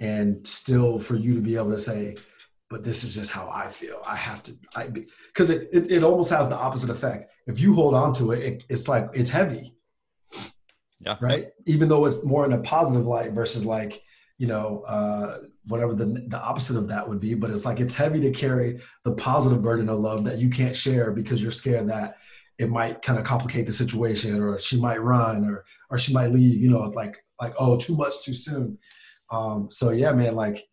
And 0.00 0.46
still 0.46 0.98
for 0.98 1.16
you 1.16 1.34
to 1.34 1.40
be 1.40 1.56
able 1.56 1.70
to 1.70 1.78
say, 1.78 2.16
but 2.68 2.84
this 2.84 3.04
is 3.04 3.14
just 3.14 3.30
how 3.30 3.50
I 3.52 3.68
feel. 3.68 4.00
I 4.06 4.16
have 4.16 4.42
to, 4.44 4.52
I 4.76 4.86
because 4.86 5.50
it, 5.50 5.68
it, 5.72 5.90
it, 5.90 6.02
almost 6.02 6.30
has 6.30 6.48
the 6.48 6.56
opposite 6.56 6.90
effect. 6.90 7.32
If 7.46 7.58
you 7.60 7.74
hold 7.74 7.94
on 7.94 8.14
to 8.14 8.32
it, 8.32 8.38
it, 8.38 8.64
it's 8.68 8.88
like, 8.88 9.10
it's 9.12 9.30
heavy. 9.30 9.74
Yeah. 11.00 11.16
Right. 11.20 11.48
Even 11.66 11.88
though 11.88 12.06
it's 12.06 12.24
more 12.24 12.44
in 12.44 12.52
a 12.52 12.60
positive 12.60 13.06
light 13.06 13.32
versus 13.32 13.64
like, 13.64 14.02
you 14.40 14.46
know, 14.46 14.82
uh, 14.86 15.36
whatever 15.66 15.94
the, 15.94 16.06
the 16.28 16.40
opposite 16.40 16.74
of 16.74 16.88
that 16.88 17.06
would 17.06 17.20
be. 17.20 17.34
But 17.34 17.50
it's 17.50 17.66
like 17.66 17.78
it's 17.78 17.92
heavy 17.92 18.22
to 18.22 18.30
carry 18.30 18.80
the 19.04 19.12
positive 19.12 19.60
burden 19.60 19.90
of 19.90 19.98
love 19.98 20.24
that 20.24 20.38
you 20.38 20.48
can't 20.48 20.74
share 20.74 21.12
because 21.12 21.42
you're 21.42 21.52
scared 21.52 21.88
that 21.88 22.16
it 22.58 22.70
might 22.70 23.02
kind 23.02 23.18
of 23.18 23.26
complicate 23.26 23.66
the 23.66 23.72
situation, 23.74 24.42
or 24.42 24.58
she 24.58 24.80
might 24.80 25.02
run, 25.02 25.44
or 25.44 25.66
or 25.90 25.98
she 25.98 26.14
might 26.14 26.28
leave. 26.28 26.58
You 26.58 26.70
know, 26.70 26.80
like 26.80 27.22
like 27.38 27.52
oh, 27.58 27.76
too 27.76 27.94
much 27.94 28.24
too 28.24 28.32
soon. 28.32 28.78
Um, 29.30 29.68
so 29.70 29.90
yeah, 29.90 30.12
man, 30.12 30.34
like 30.34 30.66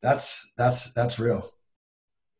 that's 0.00 0.48
that's 0.56 0.92
that's 0.92 1.18
real. 1.18 1.50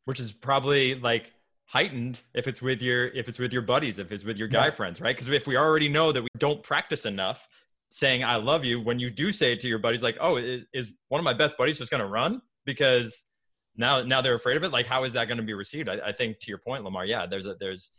Which 0.04 0.20
is 0.20 0.30
probably 0.30 0.94
like 0.94 1.32
heightened 1.64 2.22
if 2.32 2.46
it's 2.46 2.62
with 2.62 2.80
your 2.80 3.08
if 3.08 3.28
it's 3.28 3.40
with 3.40 3.52
your 3.52 3.60
buddies 3.60 3.98
if 3.98 4.12
it's 4.12 4.24
with 4.24 4.38
your 4.38 4.46
guy 4.46 4.66
yeah. 4.66 4.70
friends 4.70 5.00
right 5.00 5.16
because 5.16 5.28
if 5.28 5.48
we 5.48 5.56
already 5.56 5.88
know 5.88 6.12
that 6.12 6.22
we 6.22 6.28
don't 6.38 6.62
practice 6.62 7.06
enough 7.06 7.48
saying 7.88 8.24
I 8.24 8.36
love 8.36 8.64
you 8.64 8.80
when 8.80 8.98
you 8.98 9.10
do 9.10 9.32
say 9.32 9.52
it 9.52 9.60
to 9.60 9.68
your 9.68 9.78
buddies 9.78 10.02
like 10.02 10.16
oh 10.20 10.36
is, 10.36 10.64
is 10.72 10.92
one 11.08 11.18
of 11.18 11.24
my 11.24 11.34
best 11.34 11.56
buddies 11.56 11.78
just 11.78 11.90
going 11.90 12.02
to 12.02 12.08
run? 12.08 12.42
Because 12.64 13.24
now 13.76 14.02
now 14.02 14.20
they're 14.20 14.34
afraid 14.34 14.56
of 14.56 14.64
it 14.64 14.72
like 14.72 14.86
how 14.86 15.04
is 15.04 15.12
that 15.12 15.28
going 15.28 15.38
to 15.38 15.44
be 15.44 15.54
received? 15.54 15.88
I, 15.88 15.98
I, 16.06 16.12
think 16.12 16.40
to 16.40 16.48
your 16.48 16.58
point 16.58 16.84
lamar 16.84 17.04
yeah 17.04 17.26
there's 17.26 17.46
a 17.46 17.54
there's 17.54 17.90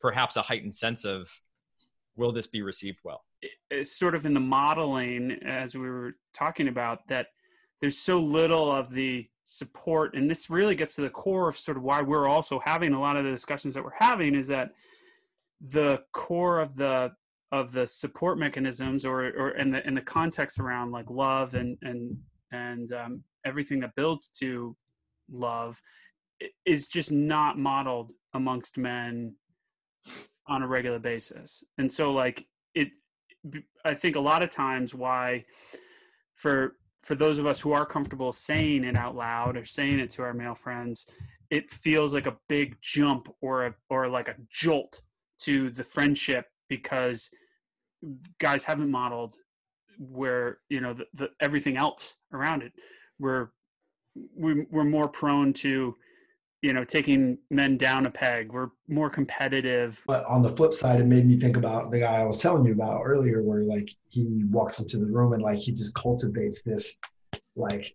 perhaps 0.00 0.36
a 0.36 0.42
heightened 0.42 0.74
sense 0.74 1.04
of 1.04 1.28
will 2.16 2.32
this 2.32 2.46
be 2.46 2.62
received 2.62 2.98
well? 3.04 3.24
It's 3.70 3.96
sort 3.96 4.14
of 4.14 4.24
in 4.24 4.34
the 4.34 4.40
modeling 4.40 5.32
as 5.44 5.74
we 5.74 5.88
were 5.88 6.14
talking 6.32 6.68
about 6.68 7.06
that 7.08 7.28
there's 7.80 7.98
so 7.98 8.18
little 8.18 8.70
of 8.70 8.92
the 8.92 9.28
support 9.44 10.14
and 10.14 10.30
this 10.30 10.48
really 10.48 10.74
gets 10.74 10.94
to 10.94 11.02
the 11.02 11.10
core 11.10 11.48
of 11.48 11.58
sort 11.58 11.76
of 11.76 11.82
why 11.82 12.00
we're 12.00 12.26
also 12.26 12.58
having 12.64 12.94
a 12.94 13.00
lot 13.00 13.16
of 13.16 13.24
the 13.24 13.30
discussions 13.30 13.74
that 13.74 13.84
we're 13.84 13.90
having 13.98 14.34
is 14.34 14.48
that 14.48 14.70
the 15.60 16.02
core 16.12 16.60
of 16.60 16.76
the 16.76 17.12
of 17.54 17.70
the 17.70 17.86
support 17.86 18.36
mechanisms 18.36 19.06
or 19.06 19.26
or 19.38 19.50
in 19.50 19.70
the 19.70 19.86
in 19.86 19.94
the 19.94 20.00
context 20.00 20.58
around 20.58 20.90
like 20.90 21.08
love 21.08 21.54
and 21.54 21.78
and 21.82 22.18
and 22.50 22.92
um, 22.92 23.22
everything 23.46 23.78
that 23.80 23.94
builds 23.94 24.28
to 24.28 24.76
love 25.30 25.80
is 26.66 26.88
just 26.88 27.12
not 27.12 27.56
modeled 27.56 28.12
amongst 28.34 28.76
men 28.76 29.34
on 30.48 30.62
a 30.62 30.66
regular 30.66 30.98
basis. 30.98 31.62
And 31.78 31.90
so 31.90 32.10
like 32.10 32.46
it 32.74 32.88
i 33.84 33.94
think 33.94 34.16
a 34.16 34.20
lot 34.20 34.42
of 34.42 34.50
times 34.50 34.94
why 34.94 35.42
for 36.34 36.76
for 37.02 37.14
those 37.14 37.38
of 37.38 37.46
us 37.46 37.60
who 37.60 37.72
are 37.72 37.84
comfortable 37.84 38.32
saying 38.32 38.82
it 38.84 38.96
out 38.96 39.14
loud 39.14 39.56
or 39.56 39.64
saying 39.64 39.98
it 40.00 40.10
to 40.10 40.22
our 40.22 40.32
male 40.32 40.54
friends 40.54 41.06
it 41.50 41.70
feels 41.70 42.14
like 42.14 42.26
a 42.26 42.36
big 42.48 42.76
jump 42.80 43.28
or 43.42 43.66
a 43.66 43.74
or 43.90 44.08
like 44.08 44.28
a 44.28 44.36
jolt 44.50 45.02
to 45.38 45.70
the 45.70 45.84
friendship 45.84 46.46
because 46.68 47.30
guys 48.38 48.64
haven't 48.64 48.90
modeled 48.90 49.36
where 49.98 50.58
you 50.68 50.80
know 50.80 50.92
the, 50.92 51.06
the 51.14 51.30
everything 51.40 51.76
else 51.76 52.16
around 52.32 52.62
it. 52.62 52.72
We're 53.18 53.48
we, 54.36 54.66
we're 54.70 54.84
more 54.84 55.08
prone 55.08 55.52
to 55.54 55.94
you 56.62 56.72
know 56.72 56.84
taking 56.84 57.38
men 57.50 57.76
down 57.76 58.06
a 58.06 58.10
peg. 58.10 58.52
We're 58.52 58.70
more 58.88 59.10
competitive. 59.10 60.02
But 60.06 60.24
on 60.26 60.42
the 60.42 60.48
flip 60.48 60.72
side 60.74 61.00
it 61.00 61.06
made 61.06 61.26
me 61.26 61.38
think 61.38 61.56
about 61.56 61.90
the 61.90 62.00
guy 62.00 62.20
i 62.20 62.24
was 62.24 62.38
telling 62.38 62.64
you 62.64 62.72
about 62.72 63.02
earlier 63.04 63.42
where 63.42 63.62
like 63.62 63.90
he 64.08 64.44
walks 64.50 64.80
into 64.80 64.98
the 64.98 65.06
room 65.06 65.32
and 65.32 65.42
like 65.42 65.58
he 65.58 65.72
just 65.72 65.94
cultivates 65.94 66.62
this 66.62 66.98
like 67.56 67.94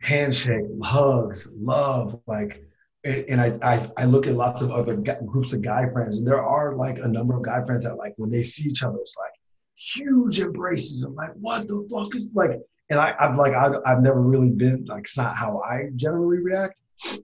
handshake 0.00 0.64
hugs 0.82 1.50
love 1.56 2.20
like 2.26 2.62
and 3.04 3.40
I, 3.40 3.58
I, 3.62 3.90
I 3.98 4.04
look 4.06 4.26
at 4.26 4.34
lots 4.34 4.62
of 4.62 4.70
other 4.70 4.96
groups 5.26 5.52
of 5.52 5.62
guy 5.62 5.88
friends, 5.90 6.18
and 6.18 6.26
there 6.26 6.42
are 6.42 6.74
like 6.74 6.98
a 6.98 7.08
number 7.08 7.36
of 7.36 7.42
guy 7.42 7.64
friends 7.64 7.84
that 7.84 7.96
like 7.96 8.14
when 8.16 8.30
they 8.30 8.42
see 8.42 8.70
each 8.70 8.82
other, 8.82 8.96
it's 8.98 9.16
like 9.18 9.32
huge 9.76 10.40
embraces. 10.40 11.04
I'm 11.04 11.14
like, 11.14 11.32
what 11.34 11.68
the 11.68 11.86
fuck 11.92 12.14
is 12.14 12.26
like? 12.34 12.60
And 12.90 12.98
I, 12.98 13.14
I've 13.20 13.36
like 13.36 13.52
I, 13.54 13.70
I've 13.86 14.02
never 14.02 14.20
really 14.20 14.50
been 14.50 14.84
like 14.86 15.04
it's 15.04 15.18
not 15.18 15.36
how 15.36 15.60
I 15.60 15.90
generally 15.96 16.38
react. 16.38 16.80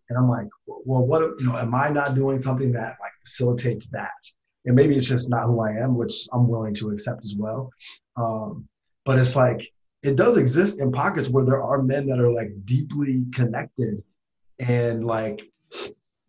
And 0.08 0.18
I'm 0.18 0.28
like, 0.28 0.48
well, 0.66 1.06
what 1.06 1.22
you 1.40 1.46
know? 1.46 1.56
Am 1.56 1.74
I 1.74 1.88
not 1.88 2.14
doing 2.14 2.40
something 2.40 2.72
that 2.72 2.96
like 3.00 3.12
facilitates 3.24 3.86
that? 3.88 4.10
And 4.66 4.76
maybe 4.76 4.94
it's 4.94 5.06
just 5.06 5.30
not 5.30 5.46
who 5.46 5.60
I 5.60 5.70
am, 5.70 5.96
which 5.96 6.28
I'm 6.32 6.46
willing 6.46 6.74
to 6.74 6.90
accept 6.90 7.24
as 7.24 7.34
well. 7.38 7.70
Um, 8.16 8.68
but 9.06 9.18
it's 9.18 9.34
like 9.36 9.66
it 10.02 10.16
does 10.16 10.36
exist 10.36 10.78
in 10.78 10.92
pockets 10.92 11.30
where 11.30 11.44
there 11.44 11.62
are 11.62 11.82
men 11.82 12.06
that 12.08 12.20
are 12.20 12.30
like 12.30 12.50
deeply 12.66 13.24
connected 13.32 14.02
and 14.58 15.06
like 15.06 15.50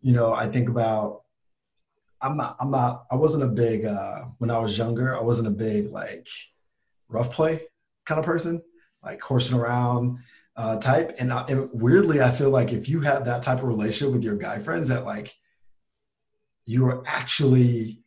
you 0.02 0.12
know 0.12 0.32
i 0.32 0.46
think 0.46 0.68
about 0.68 1.22
i'm 2.20 2.36
not 2.36 2.56
i'm 2.60 2.70
not 2.70 3.04
i 3.10 3.14
wasn't 3.14 3.42
a 3.42 3.48
big 3.48 3.84
uh 3.84 4.24
when 4.38 4.50
i 4.50 4.58
was 4.58 4.76
younger 4.76 5.16
i 5.16 5.20
wasn't 5.20 5.46
a 5.46 5.50
big 5.50 5.90
like 5.90 6.26
rough 7.08 7.32
play 7.32 7.60
kind 8.04 8.18
of 8.18 8.24
person 8.24 8.62
like 9.02 9.20
horsing 9.20 9.58
around 9.58 10.18
uh 10.56 10.78
type. 10.78 11.12
And, 11.18 11.32
I, 11.32 11.44
and 11.48 11.70
weirdly 11.72 12.20
i 12.20 12.30
feel 12.30 12.50
like 12.50 12.72
if 12.72 12.88
you 12.88 13.00
have 13.00 13.24
that 13.24 13.42
type 13.42 13.58
of 13.58 13.64
relationship 13.64 14.12
with 14.12 14.24
your 14.24 14.36
guy 14.36 14.58
friends 14.58 14.88
that 14.88 15.04
like 15.04 15.34
you 16.64 16.86
are 16.86 17.02
actually 17.06 18.02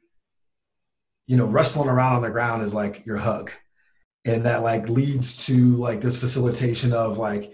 you 1.27 1.37
know 1.37 1.45
wrestling 1.45 1.89
around 1.89 2.17
on 2.17 2.21
the 2.21 2.29
ground 2.29 2.61
is 2.61 2.73
like 2.73 3.05
your 3.05 3.17
hug. 3.17 3.51
And 4.25 4.45
that 4.45 4.63
like 4.63 4.89
leads 4.89 5.45
to 5.45 5.77
like 5.77 6.01
this 6.01 6.19
facilitation 6.19 6.93
of 6.93 7.17
like 7.17 7.53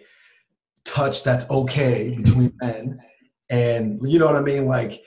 touch 0.85 1.23
that's 1.23 1.49
okay 1.51 2.15
between 2.15 2.53
men 2.61 2.99
and 3.51 3.99
you 4.03 4.17
know 4.17 4.25
what 4.25 4.35
i 4.35 4.41
mean? 4.41 4.65
Like 4.65 5.03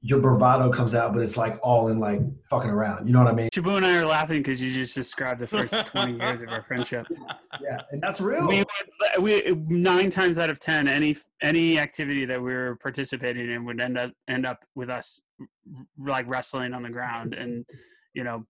your 0.00 0.20
bravado 0.20 0.70
comes 0.70 0.94
out 0.94 1.12
but 1.12 1.20
it's 1.24 1.36
like 1.36 1.58
all 1.60 1.88
in 1.88 1.98
like 1.98 2.20
fucking 2.48 2.70
around. 2.70 3.06
You 3.08 3.12
know 3.12 3.18
what 3.22 3.32
i 3.32 3.34
mean? 3.34 3.48
Shabu 3.52 3.76
and 3.76 3.84
I 3.84 3.96
are 3.96 4.06
laughing 4.06 4.38
because 4.40 4.62
you 4.62 4.72
just 4.72 4.94
described 4.94 5.40
the 5.40 5.46
first 5.46 5.74
20 5.86 6.12
years 6.16 6.40
of 6.40 6.48
our 6.50 6.62
friendship. 6.62 7.06
yeah 7.60 7.78
and 7.90 8.00
that's 8.00 8.20
real. 8.20 8.46
We, 8.48 8.64
we 9.18 9.54
nine 9.68 10.08
times 10.10 10.38
out 10.38 10.50
of 10.50 10.58
ten, 10.60 10.86
any 10.86 11.16
any 11.42 11.78
activity 11.80 12.24
that 12.26 12.40
we 12.40 12.52
were 12.54 12.76
participating 12.76 13.50
in 13.50 13.64
would 13.64 13.80
end 13.80 13.98
up 13.98 14.12
end 14.28 14.46
up 14.46 14.64
with 14.76 14.88
us 14.88 15.20
like 15.98 16.30
wrestling 16.30 16.72
on 16.74 16.82
the 16.82 16.90
ground, 16.90 17.34
and 17.34 17.64
you 18.14 18.22
know, 18.24 18.46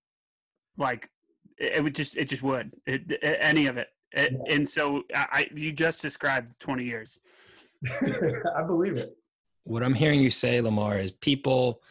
like 0.77 1.11
it, 1.59 1.77
it 1.79 1.83
would 1.83 1.95
just 1.95 2.15
it 2.17 2.27
just 2.29 2.43
would. 2.43 2.73
It, 2.87 3.11
it- 3.11 3.39
any 3.41 3.67
of 3.67 3.79
it. 3.79 3.89
It- 4.13 4.35
and 4.51 4.69
so 4.69 5.03
I, 5.15 5.27
I 5.33 5.47
you 5.55 5.73
just 5.73 6.03
described 6.03 6.53
20 6.61 6.85
years. 6.85 7.19
i 8.57 8.63
believe 8.67 8.97
it 8.97 9.17
what 9.69 9.83
I'm 9.83 9.93
hearing 9.93 10.21
you 10.21 10.31
say, 10.31 10.63
Lamar, 10.63 10.97
is 10.97 11.13
people 11.13 11.83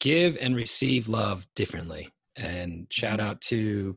give 0.00 0.36
and 0.40 0.56
receive 0.56 1.08
love 1.08 1.46
differently. 1.54 2.10
And 2.34 2.88
shout 2.90 3.20
mm-hmm. 3.20 3.28
out 3.28 3.40
to 3.42 3.96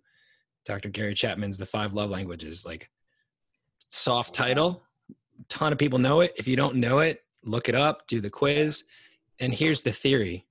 Dr. 0.66 0.90
Gary 0.90 1.16
Chapman's 1.16 1.58
The 1.58 1.66
Five 1.66 1.96
Love 1.96 2.12
Languages. 2.12 2.64
Like, 2.64 2.92
soft 3.80 4.36
title, 4.36 4.84
ton 5.50 5.74
of 5.74 5.80
people 5.80 5.98
know 5.98 6.22
it. 6.22 6.34
If 6.38 6.48
you 6.48 6.56
don't 6.56 6.76
know 6.76 7.00
it, 7.00 7.24
look 7.44 7.70
it 7.70 7.76
up, 7.76 8.06
do 8.06 8.22
the 8.22 8.30
quiz. 8.30 8.84
And 9.40 9.52
here's 9.52 9.82
the 9.82 9.92
theory 9.92 10.46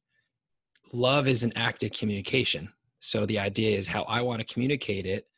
love 0.92 1.28
is 1.28 1.44
an 1.44 1.52
active 1.54 1.92
communication. 1.92 2.72
So 2.98 3.26
the 3.26 3.38
idea 3.38 3.78
is 3.78 3.86
how 3.86 4.02
I 4.02 4.22
want 4.22 4.40
to 4.40 4.52
communicate 4.52 5.06
it. 5.06 5.28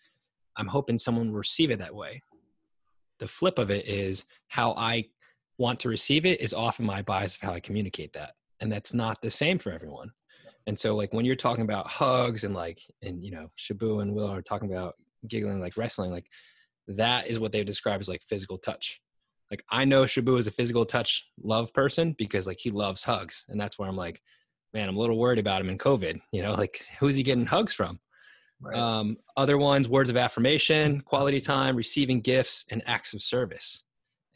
I'm 0.57 0.67
hoping 0.67 0.97
someone 0.97 1.29
will 1.29 1.39
receive 1.39 1.71
it 1.71 1.79
that 1.79 1.95
way. 1.95 2.23
The 3.19 3.29
flip 3.29 3.59
of 3.59 3.71
it 3.71 3.87
is 3.87 4.25
how 4.49 4.73
I 4.79 5.09
want 5.59 5.81
to 5.81 5.89
receive 5.89 6.27
it 6.27 6.41
is 6.41 6.53
often 6.53 6.85
my 6.85 7.03
bias 7.03 7.37
of 7.37 7.43
how 7.43 7.53
I 7.53 7.61
communicate 7.61 8.13
that. 8.15 8.33
And 8.61 8.71
that's 8.73 8.95
not 8.95 9.21
the 9.23 9.31
same 9.31 9.59
for 9.59 9.71
everyone. 9.73 10.11
And 10.67 10.79
so 10.79 10.95
like 10.97 11.13
when 11.13 11.25
you're 11.25 11.37
talking 11.37 11.65
about 11.65 11.87
hugs 11.87 12.45
and 12.45 12.55
like 12.55 12.81
and 13.03 13.23
you 13.23 13.31
know, 13.31 13.49
Shabu 13.59 14.03
and 14.03 14.15
Will 14.15 14.31
are 14.31 14.43
talking 14.43 14.73
about 14.73 14.95
giggling 15.29 15.61
like 15.61 15.77
wrestling, 15.77 16.11
like 16.11 16.27
that 16.89 17.29
is 17.29 17.39
what 17.39 17.53
they 17.53 17.65
describe 17.65 18.01
as 18.01 18.09
like 18.09 18.23
physical 18.29 18.59
touch. 18.59 19.01
Like 19.51 19.65
I 19.71 19.85
know 19.85 20.05
Shabu 20.05 20.39
is 20.39 20.47
a 20.47 20.53
physical 20.53 20.87
touch 20.87 21.29
love 21.43 21.73
person 21.75 22.15
because 22.19 22.47
like 22.47 22.59
he 22.59 22.71
loves 22.71 23.03
hugs. 23.03 23.45
And 23.49 23.61
that's 23.61 23.79
where 23.79 23.89
I'm 23.89 23.97
like, 23.97 24.23
man, 24.73 24.89
I'm 24.89 24.97
a 24.97 25.01
little 25.01 25.19
worried 25.19 25.39
about 25.39 25.61
him 25.61 25.69
in 25.69 25.79
COVID. 25.79 26.21
You 26.33 26.43
know, 26.43 26.53
like 26.59 26.87
who's 26.99 27.15
he 27.15 27.23
getting 27.23 27.47
hugs 27.47 27.75
from? 27.75 28.01
right 28.61 28.77
Um, 28.77 29.19
other 29.37 29.59
ones, 29.59 29.89
words 29.89 30.11
of 30.11 30.17
affirmation, 30.17 31.03
quality 31.03 31.41
time, 31.41 31.77
receiving 31.77 32.21
gifts, 32.21 32.65
and 32.71 32.83
acts 32.87 33.15
of 33.15 33.23
service. 33.23 33.84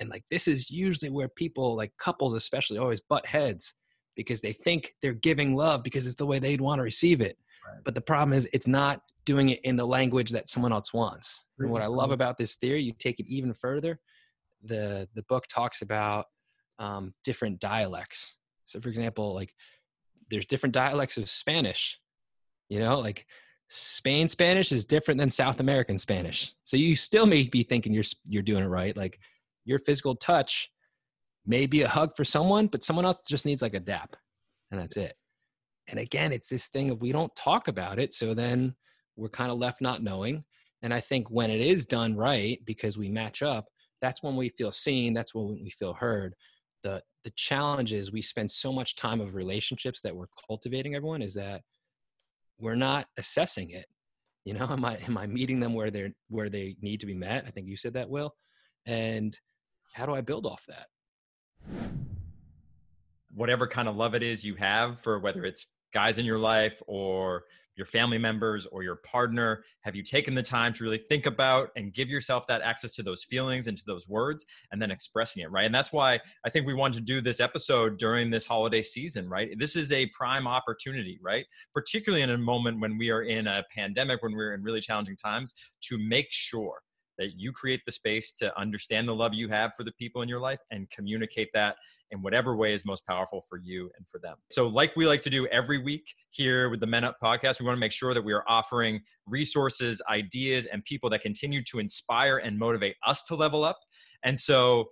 And 0.01 0.09
like 0.11 0.25
this 0.31 0.47
is 0.49 0.71
usually 0.71 1.11
where 1.11 1.29
people, 1.29 1.75
like 1.77 1.93
couples 1.99 2.35
especially, 2.35 2.79
always 2.79 3.01
butt 3.01 3.27
heads 3.27 3.75
because 4.17 4.41
they 4.41 4.53
think 4.53 4.95
they're 5.03 5.13
giving 5.13 5.55
love 5.57 5.83
because 5.83 6.07
it's 6.07 6.17
the 6.17 6.27
way 6.27 6.39
they'd 6.39 6.61
want 6.61 6.79
to 6.79 6.83
receive 6.83 7.21
it. 7.21 7.39
Right. 7.67 7.83
But 7.85 7.95
the 7.95 8.01
problem 8.01 8.33
is 8.37 8.49
it's 8.53 8.67
not 8.67 9.03
doing 9.25 9.51
it 9.51 9.61
in 9.63 9.77
the 9.77 9.87
language 9.87 10.31
that 10.31 10.49
someone 10.49 10.73
else 10.73 10.93
wants. 10.95 11.47
And 11.59 11.71
what 11.71 11.83
I 11.83 11.87
love 11.87 12.11
Mhm. 12.11 12.15
about 12.15 12.39
this 12.39 12.57
theory, 12.57 12.83
you 12.83 12.93
take 12.93 13.21
it 13.21 13.29
even 13.29 13.53
further. 13.53 14.01
The 14.63 15.09
the 15.15 15.23
book 15.25 15.47
talks 15.47 15.83
about 15.83 16.27
um, 16.79 17.13
different 17.25 17.59
dialects. 17.61 18.37
So, 18.67 18.79
for 18.81 18.89
example, 18.89 19.35
like 19.35 19.53
there's 20.31 20.47
different 20.47 20.75
dialects 20.75 21.17
of 21.17 21.29
Spanish. 21.29 22.01
You 22.69 22.79
know, 22.81 23.01
like 23.01 23.27
Spain 23.69 24.29
Spanish 24.29 24.73
is 24.73 24.85
different 24.85 25.19
than 25.19 25.31
South 25.31 25.61
American 25.61 25.99
Spanish. 25.99 26.55
So 26.65 26.77
you 26.77 26.95
still 26.97 27.27
may 27.27 27.43
be 27.49 27.63
thinking 27.65 27.93
you're 27.93 28.05
you're 28.29 28.43
doing 28.43 28.63
it 28.65 28.69
right. 28.69 28.97
Like 28.97 29.19
your 29.69 29.79
physical 29.79 30.17
touch 30.17 30.71
may 31.47 31.67
be 31.67 31.83
a 31.83 31.89
hug 31.89 32.17
for 32.17 32.25
someone, 32.25 32.67
but 32.67 32.83
someone 32.83 33.05
else 33.05 33.21
just 33.29 33.47
needs 33.47 33.63
like 33.63 33.75
a 33.75 33.81
dap, 33.81 34.17
and 34.71 34.81
that's 34.81 34.97
it. 34.97 35.15
And 35.89 35.99
again, 35.99 36.33
it's 36.33 36.49
this 36.49 36.69
thing 36.69 36.91
of 36.91 37.01
we 37.01 37.13
don't 37.13 37.35
talk 37.37 37.69
about 37.69 37.99
it, 37.99 38.15
so 38.15 38.35
then 38.35 38.75
we're 39.17 39.29
kind 39.29 39.51
of 39.51 39.59
left 39.59 39.81
not 39.81 40.03
knowing. 40.03 40.45
And 40.83 40.95
I 40.95 41.01
think 41.01 41.31
when 41.31 41.51
it 41.51 41.61
is 41.61 41.87
done 41.87 42.17
right, 42.17 42.59
because 42.65 42.97
we 42.97 43.09
match 43.09 43.43
up, 43.43 43.67
that's 44.01 44.23
when 44.23 44.37
we 44.37 44.49
feel 44.49 44.73
seen. 44.73 45.13
That's 45.13 45.35
when 45.35 45.61
we 45.63 45.71
feel 45.71 45.93
heard. 45.93 46.35
The 46.83 47.03
the 47.25 47.33
challenge 47.37 47.93
is 47.93 48.13
we 48.13 48.23
spend 48.23 48.51
so 48.51 48.73
much 48.73 48.97
time 48.97 49.21
of 49.21 49.35
relationships 49.35 50.01
that 50.03 50.15
we're 50.15 50.29
cultivating. 50.47 50.95
Everyone 50.95 51.21
is 51.21 51.35
that 51.35 51.63
we're 52.59 52.75
not 52.75 53.07
assessing 53.17 53.71
it 53.71 53.87
you 54.49 54.55
know 54.55 54.67
am 54.71 54.85
i 54.85 54.97
am 55.07 55.19
i 55.19 55.27
meeting 55.27 55.61
them 55.61 55.75
where 55.75 55.91
they're 55.91 56.13
where 56.29 56.49
they 56.49 56.77
need 56.81 57.01
to 57.01 57.07
be 57.07 57.15
met 57.15 57.45
i 57.47 57.51
think 57.51 57.67
you 57.69 57.77
said 57.77 57.93
that 57.95 58.09
will 58.09 58.35
and 58.87 59.39
how 59.99 60.07
do 60.07 60.15
i 60.15 60.21
build 60.21 60.47
off 60.47 60.65
that? 60.69 60.87
Whatever 63.35 63.67
kind 63.67 63.89
of 63.89 63.97
love 63.97 64.15
it 64.15 64.23
is 64.23 64.45
you 64.45 64.55
have 64.55 65.01
for 65.01 65.19
whether 65.19 65.45
it's 65.45 65.67
guys 65.93 66.19
in 66.19 66.25
your 66.25 66.39
life 66.39 66.81
or 66.87 67.43
your 67.75 67.85
family 67.85 68.19
members 68.19 68.67
or 68.67 68.85
your 68.85 68.97
partner 68.97 69.65
have 69.81 69.97
you 69.97 70.03
taken 70.05 70.35
the 70.37 70.43
time 70.43 70.73
to 70.73 70.85
really 70.85 70.99
think 70.99 71.27
about 71.27 71.71
and 71.77 71.95
give 71.95 72.09
yourself 72.09 72.47
that 72.47 72.63
access 72.63 72.93
to 72.95 73.03
those 73.03 73.25
feelings 73.25 73.67
and 73.67 73.77
to 73.77 73.85
those 73.87 74.09
words 74.09 74.45
and 74.71 74.81
then 74.81 74.93
expressing 74.93 75.43
it 75.43 75.51
right? 75.51 75.67
And 75.67 75.75
that's 75.75 75.93
why 75.93 76.21
i 76.45 76.51
think 76.51 76.65
we 76.65 76.75
wanted 76.75 76.99
to 76.99 77.03
do 77.03 77.21
this 77.21 77.41
episode 77.41 77.99
during 77.99 78.31
this 78.31 78.47
holiday 78.47 78.83
season 78.83 79.29
right? 79.29 79.51
This 79.59 79.75
is 79.75 79.91
a 79.91 80.07
prime 80.07 80.47
opportunity 80.47 81.19
right? 81.21 81.45
Particularly 81.75 82.23
in 82.23 82.31
a 82.31 82.39
moment 82.39 82.79
when 82.79 82.99
we 82.99 83.11
are 83.11 83.23
in 83.23 83.49
a 83.49 83.65
pandemic 83.75 84.23
when 84.23 84.33
we're 84.33 84.55
in 84.55 84.63
really 84.63 84.81
challenging 84.81 85.17
times 85.17 85.55
to 85.89 85.99
make 85.99 86.29
sure 86.31 86.83
that 87.19 87.33
you 87.37 87.53
create 87.53 87.81
the 87.85 87.93
space 87.93 88.33
to 88.35 88.57
understand 88.59 89.09
the 89.09 89.15
love 89.15 89.35
you 89.35 89.49
have 89.49 89.73
for 89.77 89.85
the 89.85 89.93
people 89.93 90.23
in 90.23 90.29
your 90.29 90.41
life 90.41 90.61
and 90.71 90.89
communicate 90.91 91.49
that 91.53 91.77
in 92.11 92.23
whatever 92.23 92.57
way 92.57 92.73
is 92.73 92.85
most 92.85 93.07
powerful 93.07 93.43
for 93.49 93.59
you 93.59 93.91
and 93.97 94.09
for 94.09 94.19
them. 94.19 94.37
So, 94.51 94.67
like 94.67 94.97
we 94.97 95.07
like 95.07 95.21
to 95.23 95.31
do 95.31 95.47
every 95.49 95.79
week 95.79 96.15
here 96.31 96.71
with 96.71 96.81
the 96.81 96.87
Men 96.87 97.05
Up 97.05 97.17
podcast, 97.23 97.61
we 97.61 97.67
want 97.67 97.77
to 97.77 97.81
make 97.81 97.93
sure 97.93 98.15
that 98.15 98.25
we 98.25 98.33
are 98.33 98.45
offering 98.47 99.01
resources, 99.27 100.01
ideas, 100.09 100.67
and 100.67 100.85
people 100.85 101.11
that 101.11 101.21
continue 101.21 101.63
to 101.65 101.79
inspire 101.79 102.39
and 102.39 102.59
motivate 102.59 102.97
us 103.07 103.23
to 103.25 103.35
level 103.35 103.65
up. 103.65 103.79
And 104.23 104.39
so, 104.39 104.91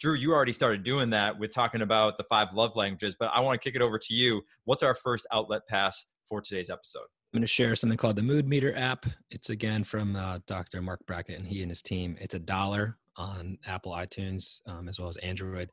Drew, 0.00 0.14
you 0.14 0.32
already 0.32 0.52
started 0.52 0.82
doing 0.82 1.10
that 1.10 1.38
with 1.38 1.52
talking 1.52 1.82
about 1.82 2.18
the 2.18 2.24
five 2.24 2.52
love 2.54 2.76
languages, 2.76 3.16
but 3.18 3.30
I 3.34 3.40
want 3.40 3.60
to 3.60 3.64
kick 3.68 3.76
it 3.76 3.82
over 3.82 3.98
to 3.98 4.14
you. 4.14 4.42
What's 4.64 4.82
our 4.82 4.94
first 4.94 5.26
outlet 5.32 5.62
pass 5.68 6.04
for 6.28 6.40
today's 6.40 6.70
episode? 6.70 7.06
I'm 7.34 7.38
going 7.38 7.42
to 7.42 7.48
share 7.48 7.74
something 7.74 7.98
called 7.98 8.14
the 8.14 8.22
mood 8.22 8.46
meter 8.46 8.72
app. 8.76 9.06
It's 9.32 9.50
again 9.50 9.82
from 9.82 10.14
uh, 10.14 10.38
dr 10.46 10.80
Marc 10.80 11.04
Brackett 11.04 11.36
and 11.36 11.48
he 11.48 11.62
and 11.62 11.70
his 11.70 11.82
team. 11.82 12.16
It's 12.20 12.36
a 12.36 12.38
dollar 12.38 12.96
on 13.16 13.58
apple 13.66 13.90
itunes 13.90 14.60
um, 14.68 14.88
as 14.88 15.00
well 15.00 15.08
as 15.08 15.16
android 15.16 15.70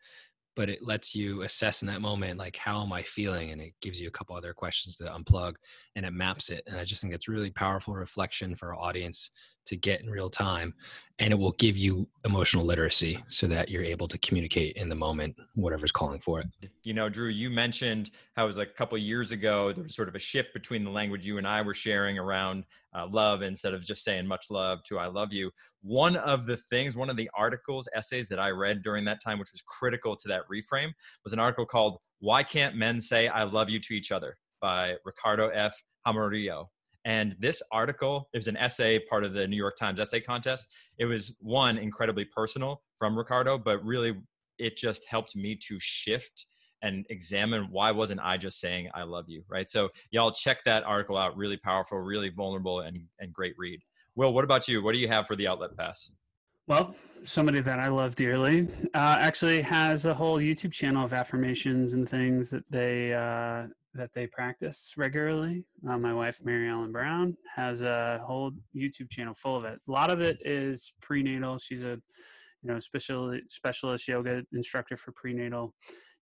but 0.56 0.69
it 0.69 0.84
lets 0.84 1.15
you 1.15 1.43
assess 1.43 1.82
in 1.82 1.88
that 1.88 2.02
moment 2.02 2.39
like 2.39 2.58
how 2.58 2.82
am 2.82 2.91
i 2.91 3.04
feeling? 3.04 3.52
And 3.52 3.62
it 3.62 3.74
gives 3.80 4.02
you 4.02 4.08
a 4.08 4.12
couple 4.12 4.36
other 4.36 4.54
questions 4.54 4.97
to 4.97 5.04
unplug 5.06 5.54
and 5.95 6.04
it 6.04 6.13
maps 6.13 6.50
it. 6.50 6.63
And 6.65 6.80
i 6.80 6.84
just 6.84 7.00
think 7.00 7.13
it's 7.13 7.28
really 7.28 7.52
powerful 7.52 7.93
reflection 7.93 8.56
for 8.56 8.74
our 8.74 8.80
audience 8.80 9.30
to 9.65 9.76
get 9.76 10.02
in 10.02 10.10
real 10.10 10.30
time 10.30 10.74
and 11.19 11.32
it 11.32 11.38
will 11.38 11.52
give 11.54 11.78
you 11.78 12.08
emotional 12.26 12.65
literacy 12.65 13.24
so 13.28 13.45
that 13.45 13.69
you're 13.69 13.84
able 13.84 14.08
to 14.08 14.17
communicate 14.19 14.76
in 14.76 14.89
the 14.89 14.95
moment 14.95 15.36
whatever's 15.54 15.91
calling 15.91 16.19
for 16.19 16.39
it 16.39 16.47
You 16.84 16.93
know, 16.93 17.10
Drew, 17.10 17.30
you 17.30 17.50
mentioned 17.50 18.12
how 18.36 18.43
it 18.43 18.47
was 18.47 18.58
like 18.58 18.69
a 18.69 18.74
couple 18.74 18.97
years 18.97 19.32
ago, 19.32 19.71
there 19.71 19.84
was 19.84 19.95
sort 19.95 20.10
of 20.10 20.15
a 20.15 20.19
shift 20.19 20.54
between 20.54 20.84
the 20.84 20.89
language 20.89 21.26
you 21.26 21.38
and 21.38 21.47
I 21.47 21.62
were 21.62 21.74
sharing 21.74 22.17
around 22.17 22.65
uh, 22.97 23.08
love 23.08 23.41
instead 23.41 23.74
of 23.74 23.84
just 23.84 24.04
saying 24.04 24.26
much 24.28 24.47
love 24.50 24.80
to 24.86 24.97
I 24.97 25.08
love 25.08 25.32
you. 25.32 25.52
One 25.82 26.15
of 26.15 26.45
the 26.45 26.58
things, 26.58 26.95
one 26.95 27.10
of 27.10 27.17
the 27.17 27.30
articles, 27.36 27.88
essays 27.95 28.28
that 28.30 28.39
I 28.39 28.50
read 28.50 28.84
during 28.84 29.06
that 29.06 29.21
time, 29.24 29.39
which 29.39 29.52
was 29.52 29.62
critical 29.62 30.15
to 30.15 30.28
that 30.30 30.41
reframe, 30.52 30.91
was 31.24 31.34
an 31.34 31.39
article 31.39 31.65
called 31.65 31.97
Why 32.19 32.43
Can't 32.43 32.76
Men 32.76 33.00
Say 33.00 33.28
I 33.28 33.43
Love 33.43 33.69
You 33.69 33.80
to 33.80 33.93
Each 33.93 34.12
Other 34.12 34.38
by 34.60 34.95
Ricardo 35.06 35.50
F. 35.50 35.76
Jaramillo. 36.08 36.65
And 37.06 37.36
this 37.40 37.64
article, 37.72 38.30
it 38.34 38.38
was 38.38 38.48
an 38.48 38.58
essay, 38.58 39.00
part 39.00 39.24
of 39.24 39.34
the 39.34 39.48
New 39.48 39.58
York 39.58 39.76
Times 39.76 40.00
essay 40.00 40.20
contest. 40.20 40.72
It 40.98 41.06
was 41.06 41.36
one 41.40 41.78
incredibly 41.78 42.26
personal 42.26 42.84
from 42.98 43.18
Ricardo, 43.18 43.58
but 43.58 43.84
really 43.84 44.16
it 44.60 44.78
just 44.78 45.08
helped 45.08 45.36
me 45.36 45.56
to 45.68 45.78
shift 45.80 46.46
and 46.84 47.06
examine 47.10 47.68
why 47.72 47.92
wasn't 47.92 48.20
I 48.24 48.38
just 48.38 48.60
saying 48.60 48.90
I 48.94 49.04
love 49.04 49.26
you, 49.28 49.44
right? 49.48 49.70
So 49.70 49.90
y'all 50.12 50.32
check 50.32 50.64
that 50.66 50.84
article 50.84 51.18
out. 51.18 51.38
Really 51.38 51.58
powerful, 51.58 52.00
really 52.00 52.30
vulnerable, 52.30 52.82
and 52.82 53.00
and 53.20 53.34
great 53.34 53.54
read. 53.58 53.82
Will, 54.16 54.34
what 54.34 54.44
about 54.44 54.68
you? 54.68 54.82
What 54.84 54.94
do 54.94 55.00
you 55.00 55.08
have 55.08 55.28
for 55.28 55.36
the 55.36 55.48
outlet 55.48 55.78
pass? 55.78 56.12
Well, 56.68 56.96
somebody 57.24 57.60
that 57.62 57.80
I 57.80 57.88
love 57.88 58.16
dearly 58.16 58.68
uh, 58.94 59.18
actually 59.20 59.62
has 59.62 60.06
a 60.06 60.14
whole 60.14 60.38
YouTube 60.38 60.72
channel 60.72 61.04
of 61.04 61.14
affirmations 61.14 61.94
and 61.94 62.08
things 62.08 62.50
that 62.52 62.64
they 62.70 63.14
uh, 63.14 63.68
that 63.94 64.14
they 64.14 64.28
practice 64.28 64.94
regularly. 64.98 65.66
Uh, 65.88 65.98
my 65.98 66.14
wife, 66.14 66.40
Mariellen 66.44 66.92
Brown, 66.92 67.36
has 67.56 67.82
a 67.82 68.22
whole 68.26 68.52
YouTube 68.76 69.10
channel 69.10 69.34
full 69.34 69.56
of 69.56 69.66
it. 69.66 69.80
A 69.88 69.92
lot 69.92 70.10
of 70.10 70.22
it 70.22 70.38
is 70.46 70.94
prenatal. 71.02 71.58
She's 71.58 71.84
a 71.84 72.00
you 72.64 72.72
know 72.72 72.80
special 72.80 73.38
specialist 73.50 74.08
yoga 74.08 74.44
instructor 74.54 74.96
for 74.96 75.12
prenatal 75.12 75.74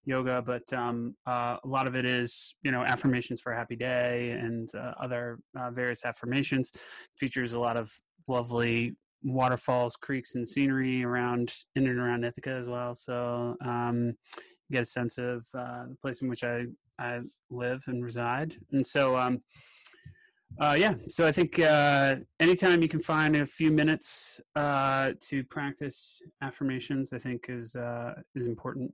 yoga, 0.06 0.42
but 0.42 0.72
um, 0.74 1.16
uh, 1.28 1.58
a 1.64 1.68
lot 1.68 1.88
of 1.88 1.96
it 1.96 2.06
is 2.06 2.56
you 2.64 2.72
know 2.72 2.84
affirmations 2.84 3.42
for 3.42 3.52
a 3.52 3.58
happy 3.58 3.76
day 3.76 4.32
and 4.32 4.70
uh, 4.76 4.94
other 5.02 5.40
uh, 5.58 5.70
various 5.72 6.06
affirmations. 6.06 6.72
Features 7.18 7.54
a 7.54 7.60
lot 7.60 7.78
of 7.78 7.92
lovely 8.28 8.96
waterfalls, 9.24 9.96
creeks, 9.96 10.36
and 10.36 10.48
scenery 10.48 11.04
around 11.04 11.54
in 11.76 11.88
and 11.88 12.00
around 12.00 12.24
Ithaca 12.24 12.52
as 12.52 12.70
well. 12.70 12.96
So 12.96 13.56
um, 13.64 14.16
get 14.72 14.84
a 14.84 14.86
sense 14.86 15.18
of 15.18 15.46
uh, 15.54 15.84
the 15.90 15.98
place 16.02 16.22
in 16.22 16.30
which 16.30 16.44
I 16.44 16.66
I 17.00 17.22
live 17.50 17.84
and 17.88 18.04
reside, 18.04 18.56
and 18.72 18.86
so. 18.86 19.18
Um, 19.18 19.42
uh, 20.60 20.76
yeah, 20.78 20.96
so 21.08 21.26
I 21.26 21.32
think 21.32 21.58
uh, 21.60 22.16
anytime 22.40 22.82
you 22.82 22.90
can 22.90 23.00
find 23.00 23.36
a 23.38 23.46
few 23.46 23.72
minutes 23.72 24.42
uh, 24.56 25.12
to 25.22 25.44
practice 25.46 26.22
affirmations, 26.42 27.14
I 27.14 27.18
think 27.18 27.46
is 27.48 27.76
uh, 27.76 28.16
is 28.36 28.46
important 28.46 28.94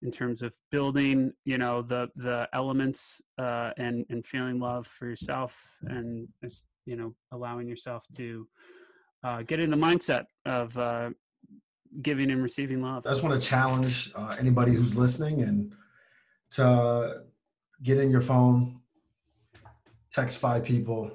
in 0.00 0.10
terms 0.10 0.42
of 0.42 0.54
building 0.70 1.32
you 1.44 1.58
know 1.58 1.82
the 1.82 2.08
the 2.16 2.48
elements 2.54 3.20
uh, 3.38 3.72
and 3.76 4.06
and 4.08 4.24
feeling 4.24 4.58
love 4.58 4.86
for 4.86 5.06
yourself 5.06 5.78
and 5.82 6.28
you 6.86 6.96
know 6.96 7.14
allowing 7.30 7.68
yourself 7.68 8.06
to 8.16 8.46
uh, 9.22 9.42
get 9.42 9.60
in 9.60 9.70
the 9.70 9.76
mindset 9.76 10.24
of 10.46 10.78
giving 12.00 12.32
and 12.32 12.42
receiving 12.42 12.80
love 12.80 13.06
i 13.06 13.10
just 13.10 13.22
want 13.22 13.40
to 13.40 13.48
challenge 13.48 14.10
anybody 14.38 14.72
who's 14.72 14.96
listening 14.96 15.42
and 15.42 15.74
to 16.50 17.22
get 17.82 17.98
in 17.98 18.10
your 18.10 18.20
phone 18.20 18.80
text 20.12 20.38
five 20.38 20.64
people 20.64 21.10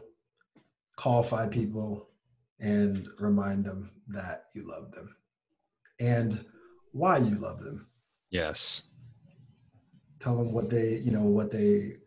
call 0.96 1.22
five 1.22 1.52
people 1.52 2.10
and 2.60 3.08
remind 3.20 3.64
them 3.64 3.92
that 4.08 4.46
you 4.54 4.68
love 4.68 4.92
them 4.92 5.16
and 6.00 6.44
why 6.92 7.18
you 7.18 7.36
love 7.36 7.60
them 7.60 7.88
Yes. 8.30 8.84
Tell 10.20 10.36
them 10.36 10.52
what 10.52 10.70
they, 10.70 10.98
you 10.98 11.12
know, 11.12 11.22
what 11.22 11.52
they, 11.52 11.98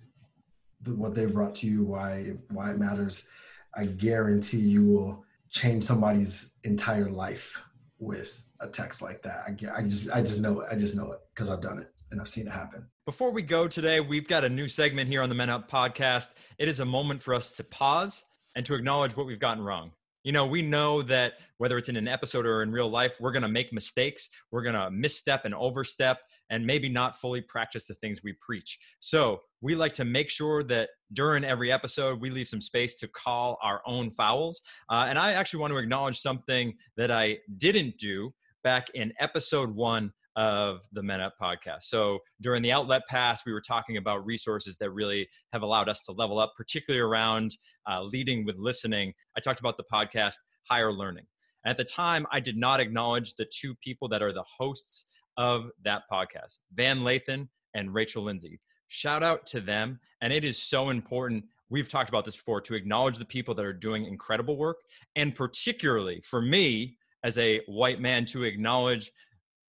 what 0.86 1.14
they 1.14 1.26
brought 1.26 1.54
to 1.56 1.66
you, 1.66 1.84
why, 1.84 2.34
why 2.50 2.70
it 2.70 2.78
matters. 2.78 3.28
I 3.74 3.86
guarantee 3.86 4.58
you 4.58 4.86
will 4.86 5.24
change 5.50 5.84
somebody's 5.84 6.52
entire 6.64 7.08
life 7.08 7.62
with 7.98 8.44
a 8.60 8.68
text 8.68 9.02
like 9.02 9.22
that. 9.22 9.44
I, 9.46 9.78
I 9.78 9.82
just, 9.82 10.10
I 10.10 10.20
just 10.20 10.40
know 10.40 10.60
it. 10.60 10.68
I 10.70 10.74
just 10.74 10.96
know 10.96 11.12
it 11.12 11.20
because 11.34 11.50
I've 11.50 11.60
done 11.60 11.78
it 11.78 11.92
and 12.10 12.20
I've 12.20 12.28
seen 12.28 12.46
it 12.46 12.52
happen. 12.52 12.86
Before 13.06 13.30
we 13.30 13.42
go 13.42 13.66
today, 13.66 14.00
we've 14.00 14.26
got 14.26 14.44
a 14.44 14.48
new 14.48 14.68
segment 14.68 15.08
here 15.08 15.22
on 15.22 15.28
the 15.28 15.34
Men 15.34 15.50
Up 15.50 15.70
podcast. 15.70 16.30
It 16.58 16.68
is 16.68 16.80
a 16.80 16.84
moment 16.84 17.22
for 17.22 17.34
us 17.34 17.50
to 17.52 17.64
pause 17.64 18.24
and 18.56 18.66
to 18.66 18.74
acknowledge 18.74 19.16
what 19.16 19.26
we've 19.26 19.40
gotten 19.40 19.62
wrong. 19.62 19.92
You 20.22 20.32
know, 20.32 20.46
we 20.46 20.60
know 20.60 21.00
that 21.02 21.34
whether 21.56 21.78
it's 21.78 21.88
in 21.88 21.96
an 21.96 22.06
episode 22.06 22.44
or 22.44 22.62
in 22.62 22.72
real 22.72 22.90
life, 22.90 23.16
we're 23.20 23.32
going 23.32 23.42
to 23.42 23.48
make 23.48 23.72
mistakes. 23.72 24.28
We're 24.50 24.62
going 24.62 24.74
to 24.74 24.90
misstep 24.90 25.46
and 25.46 25.54
overstep 25.54 26.18
and 26.50 26.66
maybe 26.66 26.90
not 26.90 27.18
fully 27.18 27.40
practice 27.40 27.84
the 27.84 27.94
things 27.94 28.22
we 28.22 28.34
preach. 28.40 28.78
So 28.98 29.40
we 29.62 29.74
like 29.74 29.94
to 29.94 30.04
make 30.04 30.28
sure 30.28 30.62
that 30.64 30.90
during 31.14 31.42
every 31.42 31.72
episode, 31.72 32.20
we 32.20 32.28
leave 32.28 32.48
some 32.48 32.60
space 32.60 32.96
to 32.96 33.08
call 33.08 33.58
our 33.62 33.80
own 33.86 34.10
fouls. 34.10 34.60
Uh, 34.90 35.06
and 35.08 35.18
I 35.18 35.32
actually 35.32 35.60
want 35.60 35.72
to 35.72 35.78
acknowledge 35.78 36.20
something 36.20 36.74
that 36.98 37.10
I 37.10 37.38
didn't 37.56 37.96
do 37.96 38.34
back 38.62 38.90
in 38.92 39.14
episode 39.20 39.74
one 39.74 40.12
of 40.36 40.80
the 40.92 41.02
Men 41.02 41.20
Up 41.20 41.34
podcast. 41.40 41.82
So 41.82 42.20
during 42.40 42.62
the 42.62 42.72
outlet 42.72 43.02
pass, 43.08 43.44
we 43.44 43.52
were 43.52 43.60
talking 43.60 43.96
about 43.96 44.24
resources 44.24 44.76
that 44.78 44.90
really 44.90 45.28
have 45.52 45.62
allowed 45.62 45.88
us 45.88 46.00
to 46.02 46.12
level 46.12 46.38
up, 46.38 46.52
particularly 46.56 47.00
around 47.00 47.56
uh, 47.88 48.02
leading 48.02 48.44
with 48.44 48.56
listening. 48.56 49.12
I 49.36 49.40
talked 49.40 49.60
about 49.60 49.76
the 49.76 49.84
podcast 49.92 50.34
Higher 50.70 50.92
Learning. 50.92 51.26
And 51.64 51.70
at 51.70 51.76
the 51.76 51.84
time, 51.84 52.26
I 52.30 52.40
did 52.40 52.56
not 52.56 52.80
acknowledge 52.80 53.34
the 53.34 53.46
two 53.52 53.74
people 53.76 54.08
that 54.08 54.22
are 54.22 54.32
the 54.32 54.44
hosts 54.58 55.06
of 55.36 55.70
that 55.84 56.02
podcast, 56.10 56.58
Van 56.74 57.00
Lathan 57.00 57.48
and 57.74 57.94
Rachel 57.94 58.22
Lindsay. 58.22 58.60
Shout 58.88 59.22
out 59.22 59.46
to 59.46 59.60
them. 59.60 60.00
And 60.20 60.32
it 60.32 60.44
is 60.44 60.60
so 60.60 60.90
important. 60.90 61.44
We've 61.68 61.88
talked 61.88 62.08
about 62.08 62.24
this 62.24 62.36
before 62.36 62.60
to 62.62 62.74
acknowledge 62.74 63.18
the 63.18 63.24
people 63.24 63.54
that 63.54 63.64
are 63.64 63.72
doing 63.72 64.04
incredible 64.04 64.56
work. 64.56 64.78
And 65.16 65.34
particularly 65.34 66.20
for 66.22 66.42
me, 66.42 66.96
as 67.22 67.38
a 67.38 67.60
white 67.66 68.00
man, 68.00 68.24
to 68.26 68.44
acknowledge 68.44 69.12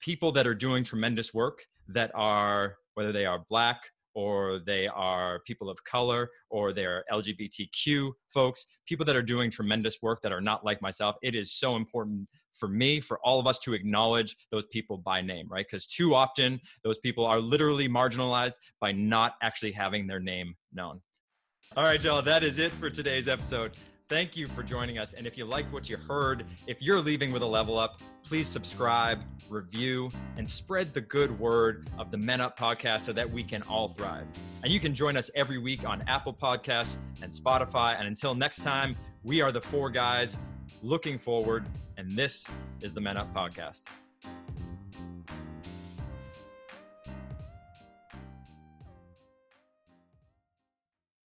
people 0.02 0.32
that 0.34 0.46
are 0.48 0.56
doing 0.56 0.84
tremendous 0.84 1.34
work 1.34 1.66
that 1.88 2.12
are 2.14 2.76
whether 2.96 3.12
they 3.12 3.26
are 3.26 3.44
black 3.50 3.90
or 4.14 4.60
they 4.66 4.88
are 4.88 5.40
people 5.48 5.70
of 5.70 5.82
color 5.86 6.30
or 6.50 6.74
they're 6.74 7.04
LGBTQ 7.12 8.12
folks, 8.28 8.66
people 8.86 9.06
that 9.06 9.16
are 9.16 9.22
doing 9.22 9.50
tremendous 9.50 9.98
work 10.02 10.20
that 10.22 10.32
are 10.32 10.42
not 10.42 10.66
like 10.66 10.82
myself. 10.82 11.16
It 11.22 11.36
is 11.36 11.54
so 11.54 11.76
important 11.76 12.28
for 12.54 12.68
me, 12.68 13.00
for 13.00 13.20
all 13.24 13.40
of 13.40 13.48
us 13.48 13.60
to 13.60 13.74
acknowledge 13.74 14.36
those 14.52 14.66
people 14.66 14.98
by 14.98 15.22
name, 15.22 15.48
right? 15.50 15.66
Because 15.66 15.88
too 15.88 16.14
often 16.14 16.60
those 16.84 17.00
people 17.00 17.26
are 17.26 17.40
literally 17.40 17.88
marginalized 17.88 18.56
by 18.80 18.92
not 18.92 19.36
actually 19.42 19.72
having 19.72 20.08
their 20.08 20.20
name 20.20 20.56
known. 20.74 21.00
All 21.78 21.86
right, 21.86 22.04
y'all, 22.04 22.22
that 22.22 22.44
is 22.44 22.60
it 22.60 22.72
for 22.74 22.90
today's 22.90 23.30
episode. 23.30 23.72
Thank 24.12 24.36
you 24.36 24.46
for 24.46 24.62
joining 24.62 24.98
us. 24.98 25.14
And 25.14 25.26
if 25.26 25.38
you 25.38 25.46
like 25.46 25.72
what 25.72 25.90
you 25.90 25.96
heard, 25.96 26.46
if 26.68 26.82
you're 26.82 27.00
leaving 27.00 27.32
with 27.32 27.44
a 27.44 27.46
level 27.46 27.80
up, 27.80 28.02
please 28.26 28.46
subscribe, 28.46 29.22
review, 29.48 30.12
and 30.36 30.50
spread 30.50 30.94
the 30.94 31.00
good 31.00 31.40
word 31.40 31.88
of 31.98 32.12
the 32.12 32.18
Men 32.18 32.42
Up 32.42 32.60
podcast 32.60 33.00
so 33.06 33.14
that 33.14 33.32
we 33.32 33.42
can 33.42 33.64
all 33.64 33.88
thrive. 33.88 34.26
And 34.64 34.74
you 34.74 34.82
can 34.82 34.94
join 34.94 35.16
us 35.16 35.32
every 35.34 35.60
week 35.60 35.88
on 35.88 36.04
Apple 36.10 36.34
Podcasts 36.34 36.98
and 37.22 37.32
Spotify. 37.32 37.98
And 37.98 38.06
until 38.06 38.36
next 38.36 38.62
time, 38.62 38.98
we 39.24 39.40
are 39.40 39.54
the 39.54 39.62
four 39.62 39.90
guys 39.90 40.38
looking 40.84 41.18
forward, 41.18 41.64
and 41.96 42.12
this 42.12 42.46
is 42.82 42.94
the 42.94 43.00
Men 43.00 43.16
Up 43.16 43.34
podcast. 43.34 43.84